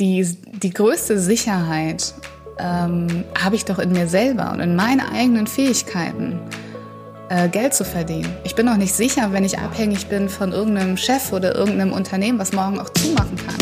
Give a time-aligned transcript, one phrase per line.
[0.00, 0.26] die,
[0.62, 2.14] die größte Sicherheit
[2.58, 6.40] ähm, habe ich doch in mir selber und in meinen eigenen Fähigkeiten,
[7.28, 8.34] äh, Geld zu verdienen.
[8.44, 12.38] Ich bin auch nicht sicher, wenn ich abhängig bin von irgendeinem Chef oder irgendeinem Unternehmen,
[12.38, 13.56] was morgen auch zumachen kann.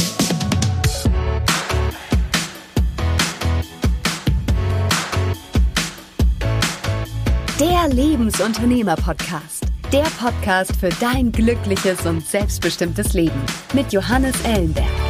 [7.61, 9.65] Der Lebensunternehmer-Podcast.
[9.93, 13.41] Der Podcast für dein glückliches und selbstbestimmtes Leben
[13.75, 15.08] mit Johannes Ellenberg.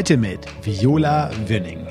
[0.00, 1.86] Heute mit Viola Wünning.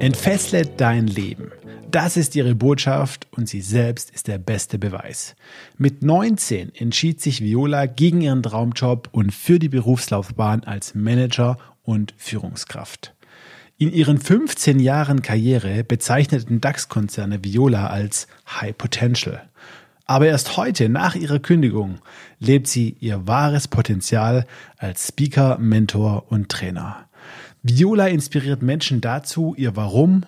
[0.00, 1.52] Entfessle dein Leben.
[1.88, 5.36] Das ist ihre Botschaft und sie selbst ist der beste Beweis.
[5.78, 12.14] Mit 19 entschied sich Viola gegen ihren Traumjob und für die Berufslaufbahn als Manager und
[12.16, 13.14] Führungskraft.
[13.78, 18.26] In ihren 15 Jahren Karriere bezeichneten DAX-Konzerne Viola als
[18.60, 19.48] High Potential.
[20.04, 22.00] Aber erst heute, nach ihrer Kündigung,
[22.40, 24.46] lebt sie ihr wahres Potenzial
[24.78, 27.06] als Speaker, Mentor und Trainer.
[27.62, 30.24] Viola inspiriert Menschen dazu, ihr Warum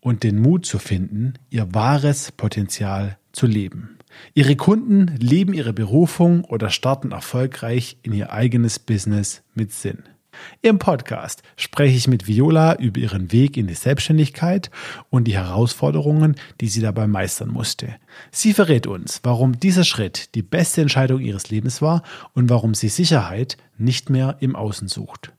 [0.00, 3.98] und den Mut zu finden, ihr wahres Potenzial zu leben.
[4.34, 10.02] Ihre Kunden leben ihre Berufung oder starten erfolgreich in ihr eigenes Business mit Sinn.
[10.62, 14.72] Im Podcast spreche ich mit Viola über ihren Weg in die Selbstständigkeit
[15.10, 17.94] und die Herausforderungen, die sie dabei meistern musste.
[18.32, 22.88] Sie verrät uns, warum dieser Schritt die beste Entscheidung ihres Lebens war und warum sie
[22.88, 25.32] Sicherheit nicht mehr im Außen sucht.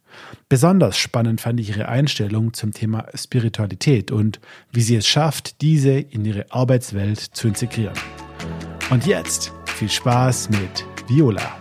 [0.50, 4.40] Besonders spannend fand ich ihre Einstellung zum Thema Spiritualität und
[4.72, 7.96] wie sie es schafft, diese in ihre Arbeitswelt zu integrieren.
[8.90, 11.58] Und jetzt viel Spaß mit Viola.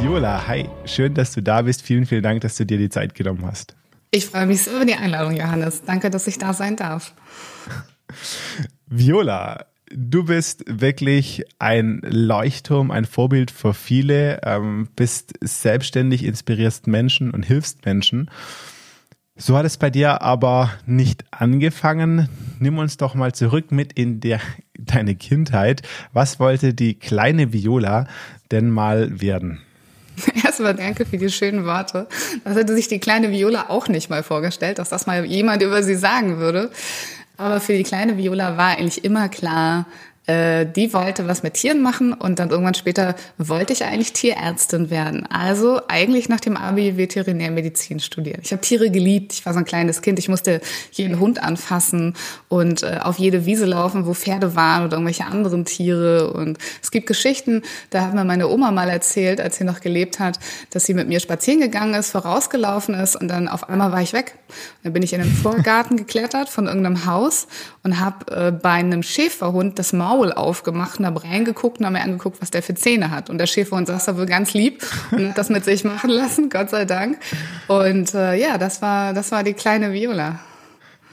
[0.00, 1.82] Viola, hi, schön, dass du da bist.
[1.82, 3.76] Vielen, vielen Dank, dass du dir die Zeit genommen hast.
[4.10, 5.82] Ich freue mich so über die Einladung, Johannes.
[5.84, 7.14] Danke, dass ich da sein darf.
[8.86, 9.64] Viola,
[9.94, 17.44] du bist wirklich ein Leuchtturm, ein Vorbild für viele, ähm, bist selbstständig, inspirierst Menschen und
[17.44, 18.30] hilfst Menschen.
[19.36, 22.28] So hat es bei dir aber nicht angefangen.
[22.58, 24.40] Nimm uns doch mal zurück mit in der,
[24.78, 25.82] deine Kindheit.
[26.12, 28.06] Was wollte die kleine Viola
[28.50, 29.60] denn mal werden?
[30.44, 32.06] Erstmal danke für die schönen Worte.
[32.44, 35.82] Das hätte sich die kleine Viola auch nicht mal vorgestellt, dass das mal jemand über
[35.82, 36.70] sie sagen würde.
[37.36, 39.86] Aber für die kleine Viola war eigentlich immer klar,
[40.26, 44.88] äh, die wollte was mit Tieren machen und dann irgendwann später wollte ich eigentlich Tierärztin
[44.88, 45.26] werden.
[45.26, 48.40] Also eigentlich nach dem Abi Veterinärmedizin studieren.
[48.44, 49.32] Ich habe Tiere geliebt.
[49.32, 50.20] Ich war so ein kleines Kind.
[50.20, 50.60] Ich musste
[50.92, 52.14] jeden Hund anfassen
[52.48, 56.32] und äh, auf jede Wiese laufen, wo Pferde waren oder irgendwelche anderen Tiere.
[56.32, 60.20] Und es gibt Geschichten, da hat mir meine Oma mal erzählt, als sie noch gelebt
[60.20, 60.38] hat,
[60.70, 64.12] dass sie mit mir spazieren gegangen ist, vorausgelaufen ist und dann auf einmal war ich
[64.12, 64.34] weg.
[64.48, 67.48] Und dann bin ich in den Vorgarten geklettert von irgendeinem Haus
[67.82, 71.94] und habe äh, bei einem Schäferhund das Maul Maul aufgemacht und habe reingeguckt und habe
[71.94, 73.30] mir angeguckt, was der für Zähne hat.
[73.30, 76.48] Und der Schäferhund saß da wohl ganz lieb und hat das mit sich machen lassen,
[76.48, 77.18] Gott sei Dank.
[77.68, 80.40] Und äh, ja, das war, das war die kleine Viola.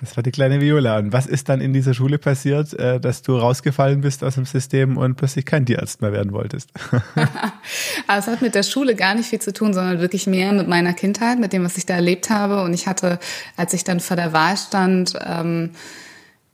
[0.01, 0.97] Das war die kleine Viola.
[0.99, 4.45] Und was ist dann in dieser Schule passiert, äh, dass du rausgefallen bist aus dem
[4.45, 6.69] System und plötzlich kein Tierarzt mehr werden wolltest?
[8.07, 10.67] also es hat mit der Schule gar nicht viel zu tun, sondern wirklich mehr mit
[10.67, 12.63] meiner Kindheit, mit dem, was ich da erlebt habe.
[12.63, 13.19] Und ich hatte,
[13.57, 15.71] als ich dann vor der Wahl stand, ähm,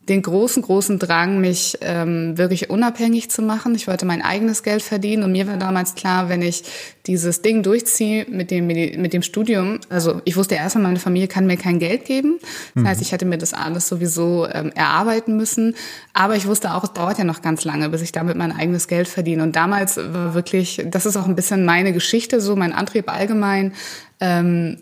[0.09, 3.73] den großen, großen Drang, mich ähm, wirklich unabhängig zu machen.
[3.75, 6.63] Ich wollte mein eigenes Geld verdienen und mir war damals klar, wenn ich
[7.07, 11.47] dieses Ding durchziehe mit dem, mit dem Studium, also ich wusste erstmal, meine Familie kann
[11.47, 12.39] mir kein Geld geben.
[12.73, 12.87] Das mhm.
[12.87, 15.75] heißt, ich hätte mir das alles sowieso ähm, erarbeiten müssen.
[16.13, 18.87] Aber ich wusste auch, es dauert ja noch ganz lange, bis ich damit mein eigenes
[18.87, 19.43] Geld verdiene.
[19.43, 23.73] Und damals war wirklich, das ist auch ein bisschen meine Geschichte, so mein Antrieb allgemein.
[24.19, 24.77] Ähm,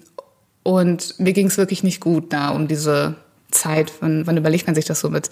[0.63, 3.15] und mir ging es wirklich nicht gut da um diese
[3.53, 5.29] Zeit, wann, wann überlegt man sich das so mit,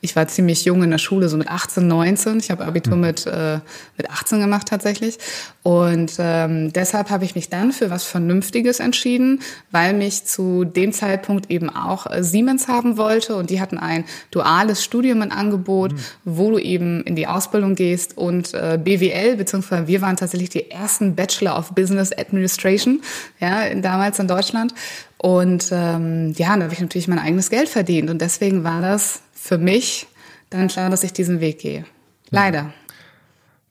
[0.00, 3.00] ich war ziemlich jung in der Schule, so mit 18, 19, ich habe Abitur mhm.
[3.00, 3.60] mit, äh,
[3.96, 5.18] mit 18 gemacht tatsächlich
[5.62, 10.92] und ähm, deshalb habe ich mich dann für was Vernünftiges entschieden, weil mich zu dem
[10.92, 15.92] Zeitpunkt eben auch äh, Siemens haben wollte und die hatten ein duales Studium in Angebot,
[15.92, 15.98] mhm.
[16.24, 20.70] wo du eben in die Ausbildung gehst und äh, BWL, beziehungsweise wir waren tatsächlich die
[20.70, 23.02] ersten Bachelor of Business Administration,
[23.38, 24.74] ja, damals in Deutschland
[25.22, 28.08] und ähm, ja, da habe ich natürlich mein eigenes Geld verdient.
[28.08, 30.06] Und deswegen war das für mich
[30.48, 31.84] dann klar, dass ich diesen Weg gehe.
[32.30, 32.72] Leider.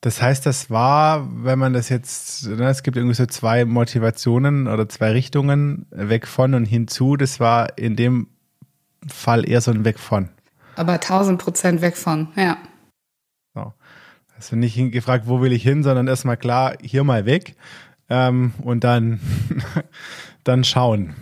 [0.02, 4.68] Das heißt, das war, wenn man das jetzt, ne, es gibt irgendwie so zwei Motivationen
[4.68, 7.18] oder zwei Richtungen, weg von und hinzu.
[7.18, 8.28] Das war in dem
[9.08, 10.30] Fall eher so ein Weg von.
[10.76, 12.60] Aber 1000 Prozent weg von, ja.
[13.56, 13.74] So.
[14.36, 17.56] Also nicht gefragt, wo will ich hin, sondern erstmal klar, hier mal weg
[18.08, 19.20] ähm, und dann,
[20.44, 21.16] dann schauen.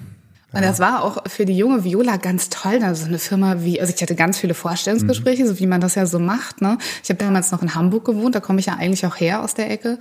[0.54, 3.82] Und das war auch für die junge Viola ganz toll, da so eine Firma wie,
[3.82, 5.48] also ich hatte ganz viele Vorstellungsgespräche, mhm.
[5.48, 6.62] so wie man das ja so macht.
[6.62, 6.78] Ne?
[7.04, 9.56] Ich habe damals noch in Hamburg gewohnt, da komme ich ja eigentlich auch her aus
[9.56, 10.00] der Ecke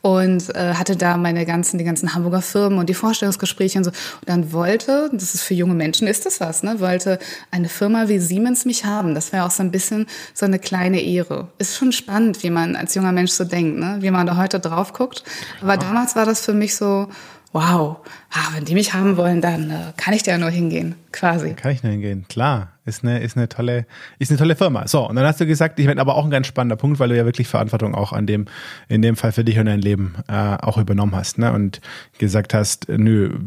[0.00, 3.90] und äh, hatte da meine ganzen, die ganzen Hamburger Firmen und die Vorstellungsgespräche und so.
[3.90, 6.78] Und dann wollte, das ist für junge Menschen, ist das was, ne?
[6.78, 7.18] Wollte
[7.50, 9.16] eine Firma wie Siemens mich haben.
[9.16, 11.48] Das wäre auch so ein bisschen so eine kleine Ehre.
[11.58, 13.96] Ist schon spannend, wie man als junger Mensch so denkt, ne?
[14.00, 15.24] Wie man da heute drauf guckt.
[15.60, 17.08] Aber damals war das für mich so,
[17.52, 17.96] wow,
[18.30, 21.54] ah, wenn die mich haben wollen, dann äh, kann ich da ja nur hingehen, quasi.
[21.54, 22.72] Kann ich nur hingehen, klar.
[22.84, 23.86] Ist eine, ist eine tolle,
[24.18, 24.88] ist eine tolle Firma.
[24.88, 27.10] So, und dann hast du gesagt, ich meine, aber auch ein ganz spannender Punkt, weil
[27.10, 28.46] du ja wirklich Verantwortung auch an dem,
[28.88, 31.52] in dem Fall für dich und dein Leben äh, auch übernommen hast, ne?
[31.52, 31.80] Und
[32.18, 33.38] gesagt hast, nö,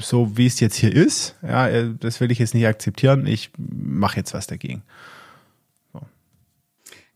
[0.00, 3.50] so wie es jetzt hier ist, ja, äh, das will ich jetzt nicht akzeptieren, ich
[3.58, 4.82] mache jetzt was dagegen.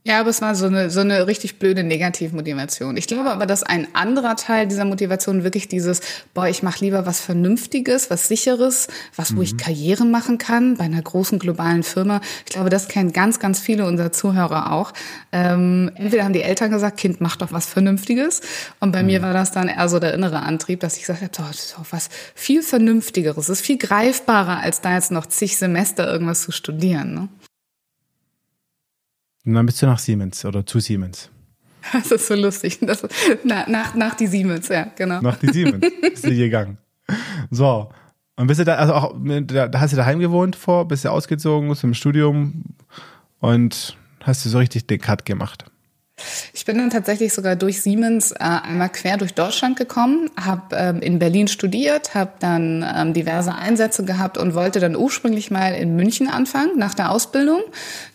[0.05, 2.97] Ja, aber es war so eine, so eine richtig blöde Negativmotivation.
[2.97, 6.01] Ich glaube aber, dass ein anderer Teil dieser Motivation wirklich dieses,
[6.35, 9.43] boah, ich mache lieber was Vernünftiges, was Sicheres, was, wo mhm.
[9.43, 12.21] ich Karriere machen kann bei einer großen globalen Firma.
[12.47, 14.93] Ich glaube, das kennen ganz, ganz viele unserer Zuhörer auch.
[15.31, 18.41] Ähm, entweder haben die Eltern gesagt, Kind, mach doch was Vernünftiges.
[18.81, 19.07] Und bei mhm.
[19.07, 21.65] mir war das dann eher so der innere Antrieb, dass ich gesagt habe, so, das
[21.67, 23.47] ist doch was viel Vernünftigeres.
[23.47, 27.15] Das ist viel greifbarer, als da jetzt noch zig Semester irgendwas zu studieren.
[27.15, 27.29] Ne?
[29.45, 31.31] Und dann bist du nach Siemens oder zu Siemens.
[31.93, 32.79] Das ist so lustig.
[32.81, 33.03] Das,
[33.43, 35.21] na, nach, nach die Siemens, ja, genau.
[35.21, 36.79] Nach die Siemens bist du gegangen.
[37.51, 37.91] So.
[38.37, 41.75] Und bist du da, also auch, da hast du daheim gewohnt vor, bist du ausgezogen
[41.75, 42.65] zum Studium
[43.41, 45.65] und hast du so richtig den Cut gemacht.
[46.53, 51.01] Ich bin dann tatsächlich sogar durch Siemens äh, einmal quer durch Deutschland gekommen, habe ähm,
[51.01, 55.97] in Berlin studiert, habe dann ähm, diverse Einsätze gehabt und wollte dann ursprünglich mal in
[55.97, 57.63] München anfangen nach der Ausbildung.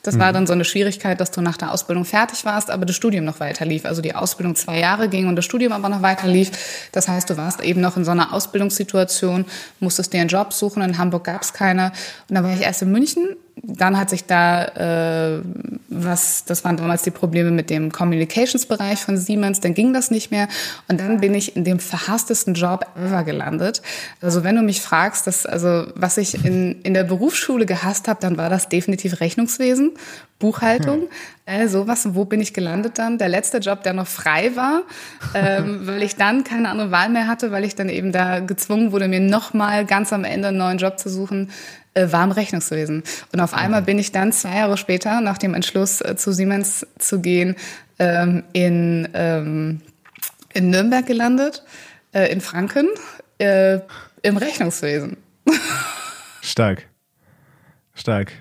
[0.03, 0.19] Das mhm.
[0.19, 3.25] war dann so eine Schwierigkeit, dass du nach der Ausbildung fertig warst, aber das Studium
[3.25, 3.85] noch weiter lief.
[3.85, 6.51] Also die Ausbildung zwei Jahre ging und das Studium aber noch weiter lief.
[6.91, 9.45] Das heißt, du warst eben noch in so einer Ausbildungssituation,
[9.79, 10.81] musstest dir einen Job suchen.
[10.81, 11.91] In Hamburg gab es keine.
[12.29, 15.41] Und dann war ich erst in München dann hat sich da äh,
[15.89, 20.31] was, das waren damals die Probleme mit dem Communications-Bereich von Siemens, dann ging das nicht
[20.31, 20.47] mehr
[20.87, 23.81] und dann bin ich in dem verhasstesten Job ever gelandet.
[24.21, 28.19] Also wenn du mich fragst, dass, also was ich in, in der Berufsschule gehasst habe,
[28.21, 29.91] dann war das definitiv Rechnungswesen,
[30.39, 31.07] Buchhaltung, hm.
[31.45, 32.05] äh, sowas.
[32.05, 33.17] Und wo bin ich gelandet dann?
[33.17, 34.83] Der letzte Job, der noch frei war,
[35.33, 38.91] ähm, weil ich dann keine andere Wahl mehr hatte, weil ich dann eben da gezwungen
[38.91, 41.49] wurde, mir nochmal ganz am Ende einen neuen Job zu suchen,
[41.97, 43.03] äh, war im Rechnungswesen.
[43.33, 46.85] Und auf einmal bin ich dann zwei Jahre später, nach dem Entschluss äh, zu Siemens
[46.99, 47.55] zu gehen,
[47.99, 49.81] ähm, in, ähm,
[50.53, 51.63] in Nürnberg gelandet,
[52.13, 52.87] äh, in Franken,
[53.39, 53.79] äh,
[54.21, 55.17] im Rechnungswesen.
[56.41, 56.85] Stark.
[57.93, 58.31] Stark.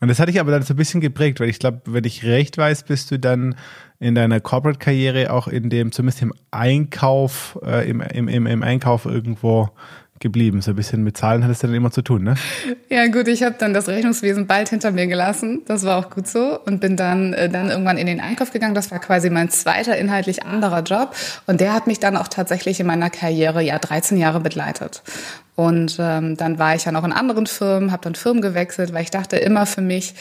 [0.00, 2.24] Und das hatte ich aber dann so ein bisschen geprägt, weil ich glaube, wenn ich
[2.24, 3.54] recht weiß, bist du dann
[4.00, 9.70] in deiner Corporate-Karriere auch in dem, zumindest im Einkauf, äh, im, im, im Einkauf irgendwo
[10.22, 10.62] geblieben.
[10.62, 12.36] So ein bisschen mit Zahlen hattest du dann immer zu tun, ne?
[12.88, 15.60] Ja gut, ich habe dann das Rechnungswesen bald hinter mir gelassen.
[15.66, 18.74] Das war auch gut so und bin dann äh, dann irgendwann in den Einkauf gegangen.
[18.74, 21.14] Das war quasi mein zweiter inhaltlich anderer Job
[21.46, 25.02] und der hat mich dann auch tatsächlich in meiner Karriere ja 13 Jahre begleitet.
[25.54, 29.02] Und ähm, dann war ich ja noch in anderen Firmen, habe dann Firmen gewechselt, weil
[29.02, 30.14] ich dachte immer für mich,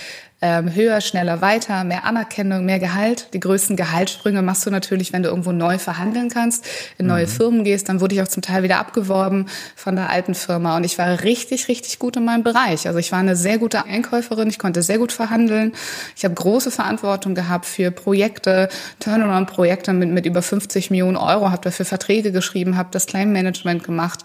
[0.44, 3.28] ähm, höher, schneller, weiter, mehr Anerkennung, mehr Gehalt.
[3.34, 6.66] Die größten Gehaltssprünge machst du natürlich, wenn du irgendwo neu verhandeln kannst,
[6.98, 7.30] in neue mhm.
[7.30, 7.90] Firmen gehst.
[7.90, 9.46] Dann wurde ich auch zum Teil wieder abgeworben
[9.76, 12.88] von der alten Firma und ich war richtig, richtig gut in meinem Bereich.
[12.88, 15.74] Also ich war eine sehr gute Einkäuferin, ich konnte sehr gut verhandeln.
[16.16, 18.68] Ich habe große Verantwortung gehabt für Projekte,
[19.00, 24.22] Turnaround-Projekte mit, mit über 50 Millionen Euro, habe dafür Verträge geschrieben, habe das Claim-Management gemacht,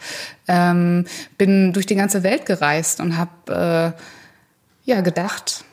[0.49, 0.96] ähm,
[1.38, 3.95] bin durch die ganze Welt gereist und habe
[4.87, 5.65] äh, ja gedacht,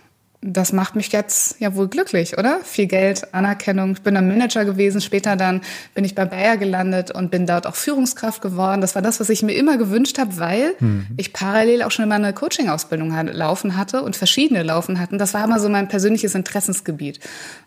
[0.46, 2.60] das macht mich jetzt ja wohl glücklich, oder?
[2.64, 3.94] Viel Geld, Anerkennung.
[3.94, 5.62] Ich bin dann Manager gewesen, später dann
[5.94, 8.82] bin ich bei Bayer gelandet und bin dort auch Führungskraft geworden.
[8.82, 11.08] Das war das, was ich mir immer gewünscht habe, weil mhm.
[11.18, 15.18] ich parallel auch schon immer eine Coaching-Ausbildung laufen hatte und verschiedene laufen hatten.
[15.18, 17.20] Das war immer so mein persönliches Interessensgebiet.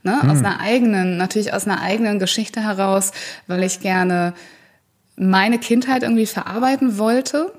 [0.02, 0.18] Ne?
[0.22, 0.30] Mhm.
[0.30, 3.12] Aus einer eigenen, natürlich aus einer eigenen Geschichte heraus,
[3.46, 4.34] weil ich gerne
[5.16, 7.52] meine Kindheit irgendwie verarbeiten wollte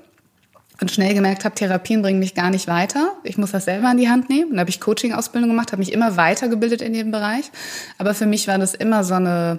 [0.80, 3.12] und schnell gemerkt habe, Therapien bringen mich gar nicht weiter.
[3.24, 4.50] Ich muss das selber in die Hand nehmen.
[4.50, 7.50] Dann habe ich Coaching-Ausbildung gemacht, habe mich immer weitergebildet in dem Bereich.
[7.98, 9.58] Aber für mich war das immer so eine,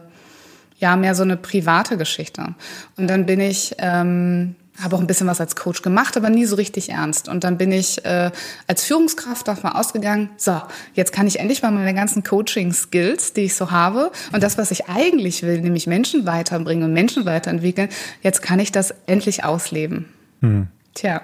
[0.79, 2.55] ja, mehr so eine private Geschichte.
[2.95, 6.45] Und dann bin ich, ähm, habe auch ein bisschen was als Coach gemacht, aber nie
[6.45, 7.27] so richtig ernst.
[7.27, 8.31] Und dann bin ich äh,
[8.67, 10.61] als Führungskraft davon ausgegangen, so,
[10.93, 14.71] jetzt kann ich endlich mal meine ganzen Coaching-Skills, die ich so habe und das, was
[14.71, 17.89] ich eigentlich will, nämlich Menschen weiterbringen und Menschen weiterentwickeln,
[18.21, 20.05] jetzt kann ich das endlich ausleben.
[20.41, 20.67] Hm.
[20.99, 21.21] Tja.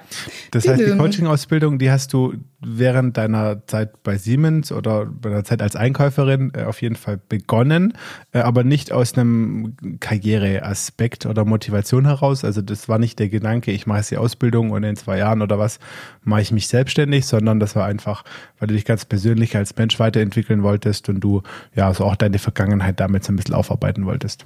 [0.51, 5.43] Das heißt, die Coaching-Ausbildung, die hast du während deiner Zeit bei Siemens oder bei der
[5.43, 7.97] Zeit als Einkäuferin äh, auf jeden Fall begonnen,
[8.31, 12.45] äh, aber nicht aus einem Karriereaspekt oder Motivation heraus.
[12.45, 15.41] Also das war nicht der Gedanke, ich mache jetzt die Ausbildung und in zwei Jahren
[15.41, 15.79] oder was
[16.23, 18.23] mache ich mich selbstständig, sondern das war einfach,
[18.59, 21.43] weil du dich ganz persönlich als Mensch weiterentwickeln wolltest und du
[21.75, 24.45] ja so auch deine Vergangenheit damit so ein bisschen aufarbeiten wolltest.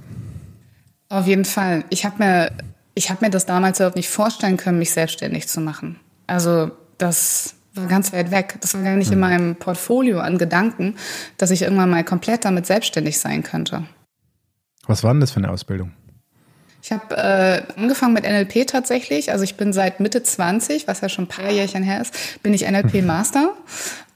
[1.09, 1.83] Auf jeden Fall.
[1.91, 2.51] Ich habe mir
[2.99, 6.01] ich habe mir das damals überhaupt nicht vorstellen können, mich selbstständig zu machen.
[6.27, 8.57] Also das war ganz weit weg.
[8.59, 9.19] Das war gar nicht in hm.
[9.21, 10.95] meinem Portfolio an Gedanken,
[11.37, 13.85] dass ich irgendwann mal komplett damit selbstständig sein könnte.
[14.85, 15.93] Was war denn das für eine Ausbildung?
[16.81, 19.31] Ich habe äh, angefangen mit NLP tatsächlich.
[19.31, 22.53] Also ich bin seit Mitte 20, was ja schon ein paar Jährchen her ist, bin
[22.53, 23.51] ich NLP-Master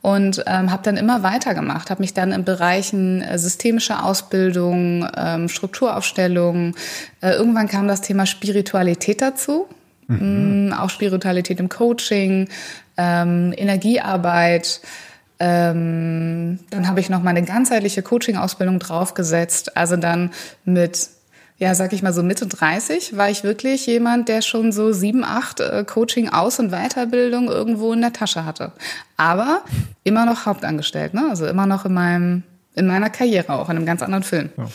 [0.00, 1.90] und ähm, habe dann immer weitergemacht.
[1.90, 6.74] Habe mich dann in Bereichen äh, systemische Ausbildung, ähm, Strukturaufstellung,
[7.20, 9.66] äh, irgendwann kam das Thema Spiritualität dazu.
[10.06, 10.68] Mhm.
[10.68, 12.48] Mm, auch Spiritualität im Coaching,
[12.96, 14.80] ähm, Energiearbeit.
[15.38, 19.76] Ähm, dann habe ich noch meine ganzheitliche Coaching-Ausbildung draufgesetzt.
[19.76, 20.30] Also dann
[20.64, 21.08] mit
[21.58, 25.22] ja, sag ich mal so Mitte 30, war ich wirklich jemand, der schon so sieben,
[25.22, 28.72] acht äh, Coaching Aus- und Weiterbildung irgendwo in der Tasche hatte.
[29.16, 29.62] Aber
[30.02, 31.26] immer noch hauptangestellt, ne?
[31.30, 32.42] Also immer noch in meinem,
[32.74, 34.50] in meiner Karriere auch, in einem ganz anderen Film.
[34.56, 34.66] Ja.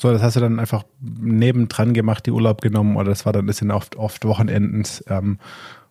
[0.00, 3.44] So, das hast du dann einfach nebendran gemacht, die Urlaub genommen oder das war dann
[3.44, 5.38] ein bisschen oft, oft Wochenendens ähm,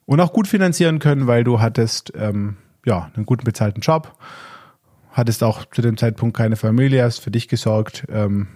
[0.06, 4.16] und auch gut finanzieren können, weil du hattest ähm, ja einen guten bezahlten Job,
[5.12, 8.48] hattest auch zu dem Zeitpunkt keine Familie, hast für dich gesorgt, ähm,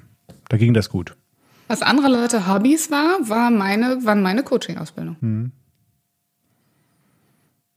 [0.50, 1.16] da ging das gut.
[1.70, 5.18] Was andere Leute Hobbys war, war meine, waren meine Coaching-Ausbildung.
[5.20, 5.52] Hm.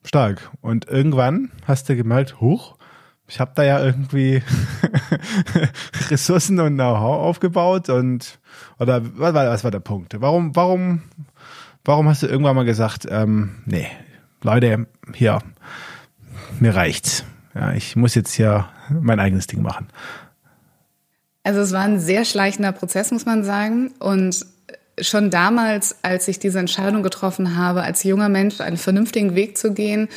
[0.03, 0.51] Stark.
[0.63, 2.79] Und irgendwann hast du gemerkt, hoch,
[3.29, 4.43] ich habe da ja irgendwie
[6.11, 8.41] Ressourcen und Know-how aufgebaut und
[8.79, 10.19] oder was war, was war der Punkt?
[10.23, 11.03] Warum, warum,
[11.85, 13.89] warum hast du irgendwann mal gesagt, ähm, nee,
[14.43, 15.39] Leute, hier,
[16.61, 17.25] mir reicht's.
[17.55, 19.89] Ja, ich muss jetzt hier mein eigenes Ding machen.
[21.45, 23.93] Also es war ein sehr schleichender Prozess, muss man sagen.
[23.99, 24.47] Und
[25.01, 29.73] schon damals, als ich diese Entscheidung getroffen habe, als junger Mensch einen vernünftigen Weg zu
[29.73, 30.09] gehen,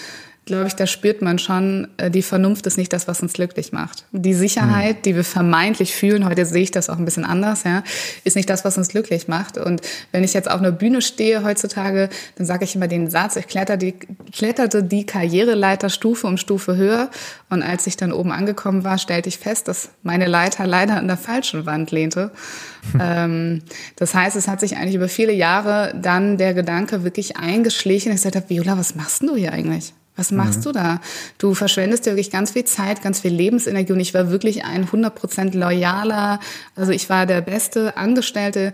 [0.45, 3.71] glaube ich, da spürt man schon, äh, die Vernunft ist nicht das, was uns glücklich
[3.71, 4.05] macht.
[4.11, 5.01] Die Sicherheit, mhm.
[5.01, 7.83] die wir vermeintlich fühlen, heute sehe ich das auch ein bisschen anders, ja,
[8.23, 9.57] ist nicht das, was uns glücklich macht.
[9.57, 13.35] Und wenn ich jetzt auf einer Bühne stehe heutzutage, dann sage ich immer den Satz,
[13.35, 13.95] ich kletter die,
[14.31, 17.09] kletterte die Karriereleiter Stufe um Stufe höher.
[17.49, 21.07] Und als ich dann oben angekommen war, stellte ich fest, dass meine Leiter leider an
[21.07, 22.29] der falschen Wand lehnte.
[22.99, 23.63] ähm,
[23.95, 28.11] das heißt, es hat sich eigentlich über viele Jahre dann der Gedanke wirklich eingeschlichen.
[28.11, 29.93] Ich gesagt habe, Viola, was machst denn du hier eigentlich?
[30.15, 30.63] Was machst mhm.
[30.63, 31.01] du da?
[31.37, 34.87] Du verschwendest dir wirklich ganz viel Zeit, ganz viel Lebensenergie und ich war wirklich ein
[34.87, 36.39] 100% loyaler,
[36.75, 38.73] also ich war der beste Angestellte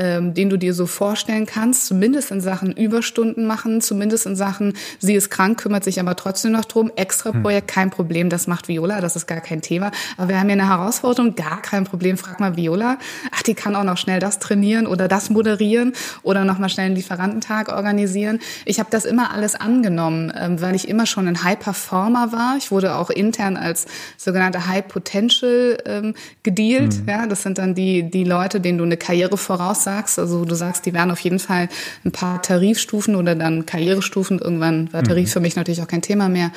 [0.00, 4.72] ähm, den du dir so vorstellen kannst, zumindest in Sachen Überstunden machen, zumindest in Sachen,
[4.98, 7.42] sie ist krank, kümmert sich aber trotzdem noch drum, extra hm.
[7.42, 9.90] Projekt, kein Problem, das macht Viola, das ist gar kein Thema.
[10.16, 12.96] Aber wir haben hier eine Herausforderung, gar kein Problem, frag mal Viola.
[13.30, 15.92] Ach, die kann auch noch schnell das trainieren oder das moderieren
[16.22, 18.38] oder noch mal schnell einen Lieferantentag organisieren.
[18.64, 22.56] Ich habe das immer alles angenommen, ähm, weil ich immer schon ein High Performer war.
[22.56, 23.84] Ich wurde auch intern als
[24.16, 26.94] sogenannte High Potential ähm, gedealt.
[26.94, 27.04] Hm.
[27.06, 30.18] Ja, das sind dann die, die Leute, denen du eine Karriere voraussagst sagst.
[30.18, 31.68] Also du sagst, die werden auf jeden Fall
[32.04, 35.32] ein paar Tarifstufen oder dann Karrierestufen, irgendwann war Tarif mhm.
[35.32, 36.52] für mich natürlich auch kein Thema mehr,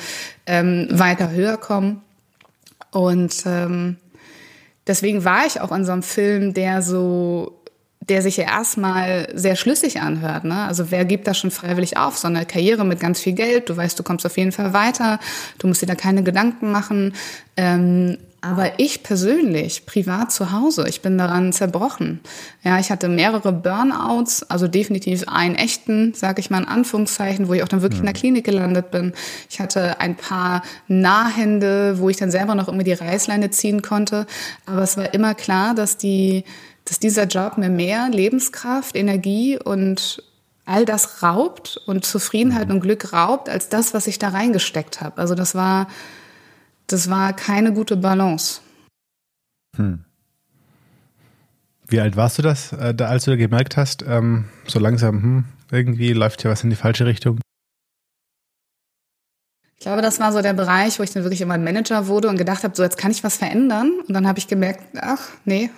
[0.46, 2.00] ähm, weiter höher kommen.
[2.92, 3.96] Und ähm,
[4.86, 7.60] deswegen war ich auch in so einem Film, der so
[8.08, 10.44] der sich ja erstmal sehr schlüssig anhört.
[10.44, 10.66] Ne?
[10.66, 12.18] Also wer gibt das schon freiwillig auf?
[12.18, 15.18] So eine Karriere mit ganz viel Geld, du weißt, du kommst auf jeden Fall weiter,
[15.58, 17.14] du musst dir da keine Gedanken machen.
[17.56, 22.20] Ähm, aber ich persönlich, privat zu Hause, ich bin daran zerbrochen.
[22.62, 27.54] Ja, ich hatte mehrere Burnouts, also definitiv einen echten, sage ich mal in Anführungszeichen, wo
[27.54, 28.18] ich auch dann wirklich in der mhm.
[28.18, 29.14] Klinik gelandet bin.
[29.48, 34.26] Ich hatte ein paar Nahhände, wo ich dann selber noch irgendwie die Reißleine ziehen konnte.
[34.66, 36.44] Aber es war immer klar, dass die,
[36.84, 40.22] dass dieser Job mir mehr Lebenskraft, Energie und
[40.66, 42.74] all das raubt und Zufriedenheit mhm.
[42.74, 45.16] und Glück raubt, als das, was ich da reingesteckt habe.
[45.16, 45.86] Also das war
[46.86, 48.60] das war keine gute Balance.
[49.76, 50.04] Hm.
[51.86, 55.44] Wie alt warst du das, äh, da, als du gemerkt hast, ähm, so langsam, hm,
[55.70, 57.40] irgendwie läuft hier was in die falsche Richtung?
[59.76, 62.28] Ich glaube, das war so der Bereich, wo ich dann wirklich immer ein Manager wurde
[62.28, 64.00] und gedacht habe, so jetzt kann ich was verändern.
[64.06, 65.70] Und dann habe ich gemerkt, ach nee,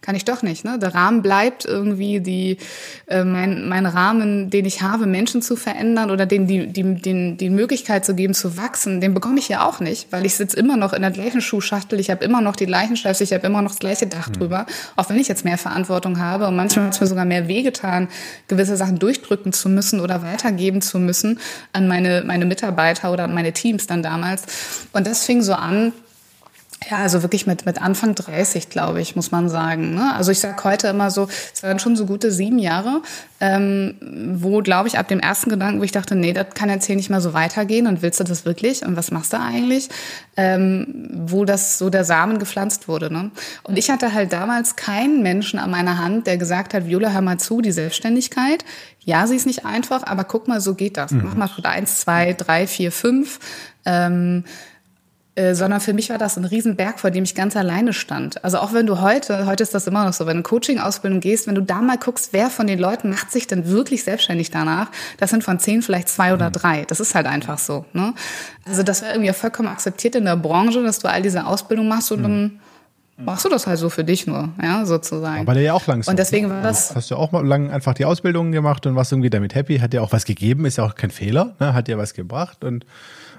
[0.00, 0.64] kann ich doch nicht.
[0.64, 0.78] Ne?
[0.78, 2.58] Der Rahmen bleibt irgendwie die
[3.06, 7.36] äh, mein, mein Rahmen, den ich habe, Menschen zu verändern oder denen die, die, den,
[7.36, 10.56] die Möglichkeit zu geben, zu wachsen, den bekomme ich ja auch nicht, weil ich sitze
[10.56, 13.46] immer noch in der gleichen Schuhschachtel, ich habe immer noch die gleichen Chefs, ich habe
[13.46, 14.32] immer noch das gleiche Dach mhm.
[14.32, 17.48] drüber, auch wenn ich jetzt mehr Verantwortung habe und manchmal hat es mir sogar mehr
[17.48, 18.08] wehgetan,
[18.48, 21.38] gewisse Sachen durchdrücken zu müssen oder weitergeben zu müssen
[21.72, 24.42] an meine, meine Mitarbeiter oder an meine Teams dann damals.
[24.92, 25.92] Und das fing so an,
[26.90, 29.94] ja, also wirklich mit, mit Anfang 30, glaube ich, muss man sagen.
[29.94, 30.14] Ne?
[30.14, 33.02] Also ich sage heute immer so, es waren schon so gute sieben Jahre,
[33.40, 33.96] ähm,
[34.34, 36.96] wo, glaube ich, ab dem ersten Gedanken, wo ich dachte, nee, das kann jetzt hier
[36.96, 39.88] nicht mehr so weitergehen und willst du das wirklich und was machst du eigentlich,
[40.36, 43.12] ähm, wo das so der Samen gepflanzt wurde.
[43.12, 43.30] Ne?
[43.62, 47.20] Und ich hatte halt damals keinen Menschen an meiner Hand, der gesagt hat, Viola, hör
[47.20, 48.64] mal zu, die Selbstständigkeit,
[49.04, 51.10] ja, sie ist nicht einfach, aber guck mal, so geht das.
[51.10, 51.22] Mhm.
[51.24, 53.40] Mach mal Schritt eins, zwei, drei, vier, fünf.
[53.84, 54.44] Ähm,
[55.34, 58.44] äh, sondern für mich war das ein Riesenberg, vor dem ich ganz alleine stand.
[58.44, 61.46] Also auch wenn du heute, heute ist das immer noch so, wenn du Coaching-Ausbildung gehst,
[61.46, 64.90] wenn du da mal guckst, wer von den Leuten macht sich denn wirklich selbstständig danach,
[65.16, 66.52] das sind von zehn vielleicht zwei oder mhm.
[66.52, 66.84] drei.
[66.84, 67.86] Das ist halt einfach so.
[67.94, 68.12] Ne?
[68.66, 72.12] Also das war irgendwie vollkommen akzeptiert in der Branche, dass du all diese Ausbildung machst
[72.12, 72.22] und mhm.
[72.22, 72.60] dann
[73.16, 75.40] machst du das halt so für dich nur, ja, sozusagen.
[75.40, 76.12] Aber der ja auch langsam.
[76.12, 76.94] Und deswegen war das.
[76.94, 79.94] Hast du auch mal lang einfach die Ausbildung gemacht und warst irgendwie damit happy, hat
[79.94, 81.72] dir auch was gegeben, ist ja auch kein Fehler, ne?
[81.72, 82.84] hat dir was gebracht und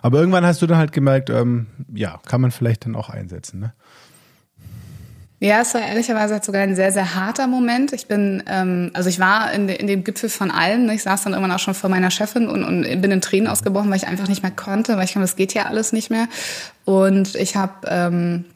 [0.03, 3.59] aber irgendwann hast du dann halt gemerkt, ähm, ja, kann man vielleicht dann auch einsetzen,
[3.59, 3.73] ne?
[5.39, 7.91] Ja, es war ehrlicherweise sogar ein sehr, sehr harter Moment.
[7.91, 10.89] Ich bin, ähm, also ich war in, de, in dem Gipfel von allen.
[10.89, 13.89] Ich saß dann irgendwann auch schon vor meiner Chefin und, und bin in Tränen ausgebrochen,
[13.89, 16.29] weil ich einfach nicht mehr konnte, weil ich glaube, das geht ja alles nicht mehr.
[16.85, 18.52] Und ich habe ähm, äh,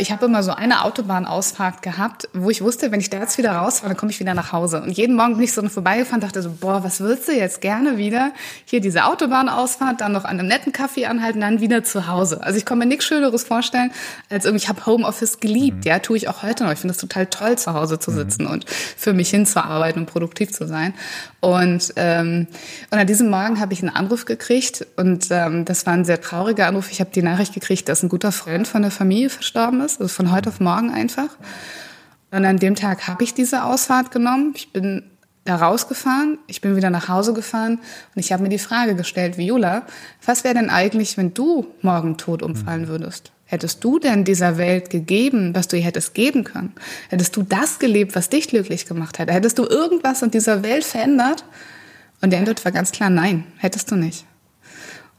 [0.00, 3.52] ich habe immer so eine Autobahnausfahrt gehabt, wo ich wusste, wenn ich da jetzt wieder
[3.52, 4.80] rausfahre, dann komme ich wieder nach Hause.
[4.80, 7.96] Und jeden Morgen bin ich so vorbeigefahren, dachte so, boah, was willst du jetzt gerne
[7.96, 8.30] wieder?
[8.66, 12.40] Hier diese Autobahnausfahrt, dann noch an einem netten Kaffee anhalten, dann wieder zu Hause.
[12.40, 13.90] Also ich kann mir nichts Schöneres vorstellen,
[14.30, 15.90] als irgendwie, ich habe Homeoffice geliebt, mhm.
[15.90, 16.70] ja, tue ich auch heute noch.
[16.70, 18.16] Ich finde es total toll, zu Hause zu mhm.
[18.16, 18.50] sitzen mhm.
[18.52, 20.94] und für mich hinzuarbeiten und produktiv zu sein.
[21.40, 22.46] Und, ähm,
[22.92, 26.20] und an diesem Morgen habe ich einen Anruf gekriegt und ähm, das war ein sehr
[26.20, 26.92] trauriger Anruf.
[26.92, 30.12] Ich habe die Nachricht gekriegt, dass ein guter Freund von der Familie verstorben ist, also
[30.12, 31.30] von heute auf morgen einfach.
[32.30, 34.52] Und an dem Tag habe ich diese Ausfahrt genommen.
[34.56, 35.04] Ich bin
[35.44, 37.78] da rausgefahren, ich bin wieder nach Hause gefahren
[38.14, 39.82] und ich habe mir die Frage gestellt, Viola,
[40.24, 43.30] was wäre denn eigentlich, wenn du morgen tot umfallen würdest?
[43.44, 46.72] Hättest du denn dieser Welt gegeben, was du ihr hättest geben können?
[47.10, 49.34] Hättest du das gelebt, was dich glücklich gemacht hätte?
[49.34, 51.44] Hättest du irgendwas in dieser Welt verändert?
[52.22, 54.24] Und die Antwort war ganz klar, nein, hättest du nicht.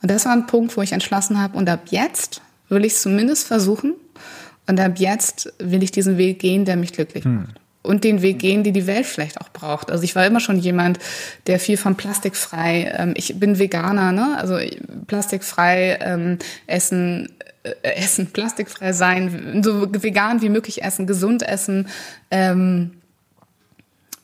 [0.02, 3.02] Und das war ein Punkt, wo ich entschlossen habe, und ab jetzt will ich es
[3.04, 3.94] zumindest versuchen.
[4.67, 7.36] Und ab jetzt will ich diesen Weg gehen, der mich glücklich hm.
[7.36, 7.62] macht.
[7.84, 9.92] Und den Weg gehen, die die Welt vielleicht auch braucht.
[9.92, 10.98] Also ich war immer schon jemand,
[11.46, 14.37] der viel von plastikfrei, ähm, ich bin Veganer, ne?
[14.40, 14.57] also
[15.05, 17.29] plastikfrei ähm, essen
[17.66, 21.87] äh, essen, plastikfrei sein, so vegan wie möglich essen, gesund essen,
[22.31, 22.92] ähm,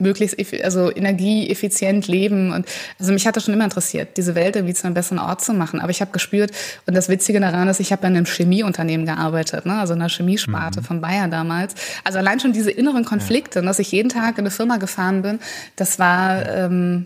[0.02, 2.66] möglichst also energieeffizient leben und
[3.00, 5.54] also mich hat das schon immer interessiert, diese Welt irgendwie zu einem besseren Ort zu
[5.54, 5.80] machen.
[5.80, 6.52] Aber ich habe gespürt
[6.86, 9.80] und das Witzige daran ist, ich habe in einem Chemieunternehmen gearbeitet, ne?
[9.80, 10.86] also in einer Chemiesparte mhm.
[10.86, 11.76] von Bayer damals.
[12.04, 13.66] Also allein schon diese inneren Konflikte, ja.
[13.66, 15.40] dass ich jeden Tag in eine Firma gefahren bin,
[15.76, 17.06] das war ähm,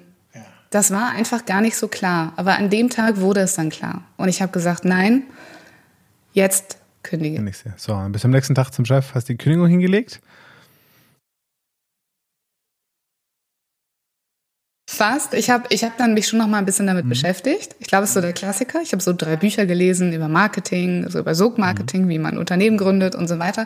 [0.72, 2.34] das war einfach gar nicht so klar.
[2.36, 5.24] Aber an dem Tag wurde es dann klar und ich habe gesagt, nein
[6.36, 7.44] jetzt kündige.
[7.78, 10.22] So, bis am nächsten Tag zum Chef, hast die Kündigung hingelegt.
[14.88, 15.34] Fast.
[15.34, 17.10] Ich habe ich hab dann mich schon noch mal ein bisschen damit mhm.
[17.10, 17.76] beschäftigt.
[17.80, 18.82] Ich glaube, es ist so der Klassiker.
[18.84, 22.10] Ich habe so drei Bücher gelesen über Marketing, also über Sog-Marketing, mhm.
[22.10, 23.66] wie man Unternehmen gründet und so weiter.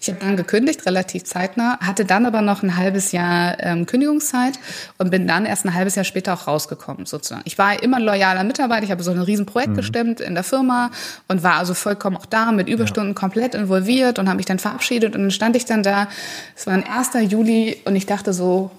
[0.00, 4.60] Ich habe dann gekündigt, relativ zeitnah, hatte dann aber noch ein halbes Jahr ähm, Kündigungszeit
[4.98, 7.42] und bin dann erst ein halbes Jahr später auch rausgekommen, sozusagen.
[7.46, 8.84] Ich war immer ein loyaler Mitarbeiter.
[8.84, 9.76] Ich habe so ein Riesenprojekt mhm.
[9.76, 10.92] gestemmt in der Firma
[11.26, 13.18] und war also vollkommen auch da mit Überstunden ja.
[13.18, 16.06] komplett involviert und habe mich dann verabschiedet und dann stand ich dann da.
[16.54, 17.32] Es war ein 1.
[17.32, 18.70] Juli und ich dachte so,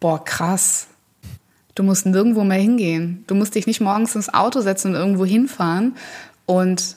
[0.00, 0.88] boah, krass.
[1.74, 3.24] Du musst nirgendwo mehr hingehen.
[3.26, 5.96] Du musst dich nicht morgens ins Auto setzen und irgendwo hinfahren.
[6.46, 6.96] Und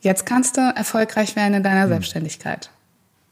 [0.00, 1.90] jetzt kannst du erfolgreich werden in deiner hm.
[1.90, 2.70] Selbstständigkeit.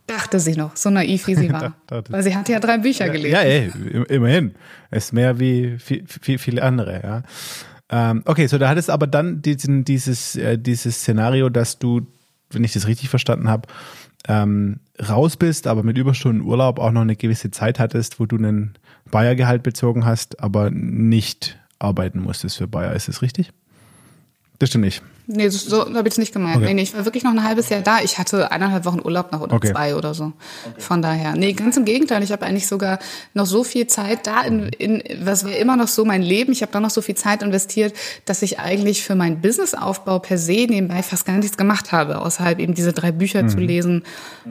[0.06, 1.74] Dachte sie noch, so naiv wie sie war.
[2.08, 3.32] Weil sie hatte ja drei Bücher ja, gelesen.
[3.32, 3.72] Ja, ey,
[4.08, 4.54] immerhin.
[4.90, 7.22] Ist mehr wie viel, viel, viele andere, ja.
[7.92, 12.06] Ähm, okay, so da hattest aber dann diesen, dieses, äh, dieses Szenario, dass du,
[12.50, 13.68] wenn ich das richtig verstanden habe,
[14.28, 18.37] ähm, raus bist, aber mit Überstunden Urlaub auch noch eine gewisse Zeit hattest, wo du
[18.37, 18.74] einen
[19.11, 22.92] Bayer-Gehalt bezogen hast, aber nicht arbeiten musstest für Bayer.
[22.94, 23.52] Ist das richtig?
[24.59, 25.02] Das stimmt nicht.
[25.32, 26.56] Nee, so habe ich es nicht gemeint.
[26.56, 26.66] Okay.
[26.66, 28.00] Nee, nee, ich war wirklich noch ein halbes Jahr da.
[28.02, 29.72] Ich hatte eineinhalb Wochen Urlaub noch oder okay.
[29.72, 30.24] zwei oder so.
[30.24, 30.80] Okay.
[30.80, 31.36] Von daher.
[31.36, 32.22] Nee, ganz im Gegenteil.
[32.24, 32.98] Ich habe eigentlich sogar
[33.32, 36.50] noch so viel Zeit da in, in was wäre immer noch so mein Leben.
[36.50, 40.36] Ich habe da noch so viel Zeit investiert, dass ich eigentlich für meinen Businessaufbau per
[40.36, 43.48] se nebenbei fast gar nichts gemacht habe, außerhalb eben diese drei Bücher mhm.
[43.48, 44.02] zu lesen.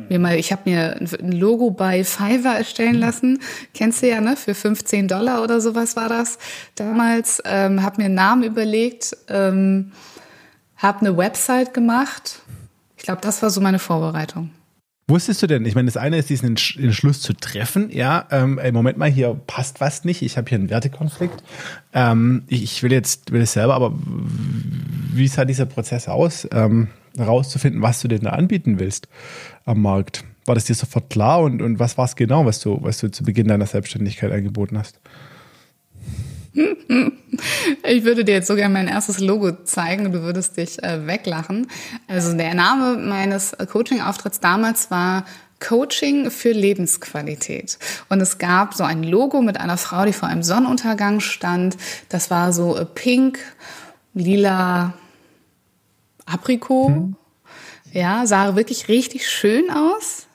[0.08, 3.02] Mir mal, ich habe mir ein Logo bei Fiverr erstellen mhm.
[3.02, 3.40] lassen.
[3.74, 4.38] Kennst du ja, ne?
[4.38, 6.38] Für 15 Dollar oder sowas war das
[6.76, 7.42] damals.
[7.44, 9.18] Ähm, habe mir einen Namen überlegt.
[9.28, 9.92] Ähm,
[10.80, 12.42] habe eine Website gemacht.
[12.98, 14.50] Ich glaube, das war so meine Vorbereitung.
[15.08, 18.76] Wusstest du denn, ich meine, das eine ist, diesen Entschluss zu treffen, ja, ähm, im
[18.76, 21.44] Moment mal, hier passt was nicht, ich habe hier einen Wertekonflikt.
[21.94, 27.82] Ähm, ich will jetzt, will es selber, aber wie sah dieser Prozess aus, ähm, herauszufinden,
[27.82, 29.08] was du denn da anbieten willst
[29.66, 30.26] am Markt?
[30.46, 33.10] War das dir sofort klar und, und was war es genau, was du, was du
[33.10, 35.00] zu Beginn deiner Selbstständigkeit angeboten hast?
[37.88, 41.68] Ich würde dir jetzt sogar mein erstes Logo zeigen und du würdest dich äh, weglachen.
[42.08, 45.26] Also der Name meines Coaching-Auftritts damals war
[45.60, 47.78] Coaching für Lebensqualität.
[48.10, 51.78] Und es gab so ein Logo mit einer Frau, die vor einem Sonnenuntergang stand.
[52.10, 53.40] Das war so äh, pink,
[54.14, 54.94] lila,
[56.26, 56.88] Aprikot.
[56.88, 57.16] Hm.
[57.92, 60.28] Ja, sah wirklich richtig schön aus.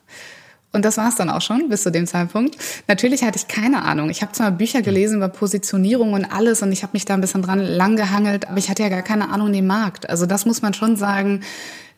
[0.75, 2.57] Und das war es dann auch schon bis zu dem Zeitpunkt.
[2.89, 4.11] Natürlich hatte ich keine Ahnung.
[4.11, 7.21] Ich habe zwar Bücher gelesen über Positionierung und alles und ich habe mich da ein
[7.21, 10.11] bisschen dran langgehangelt, aber ich hatte ja gar keine Ahnung den Markt.
[10.11, 11.41] Also das muss man schon sagen.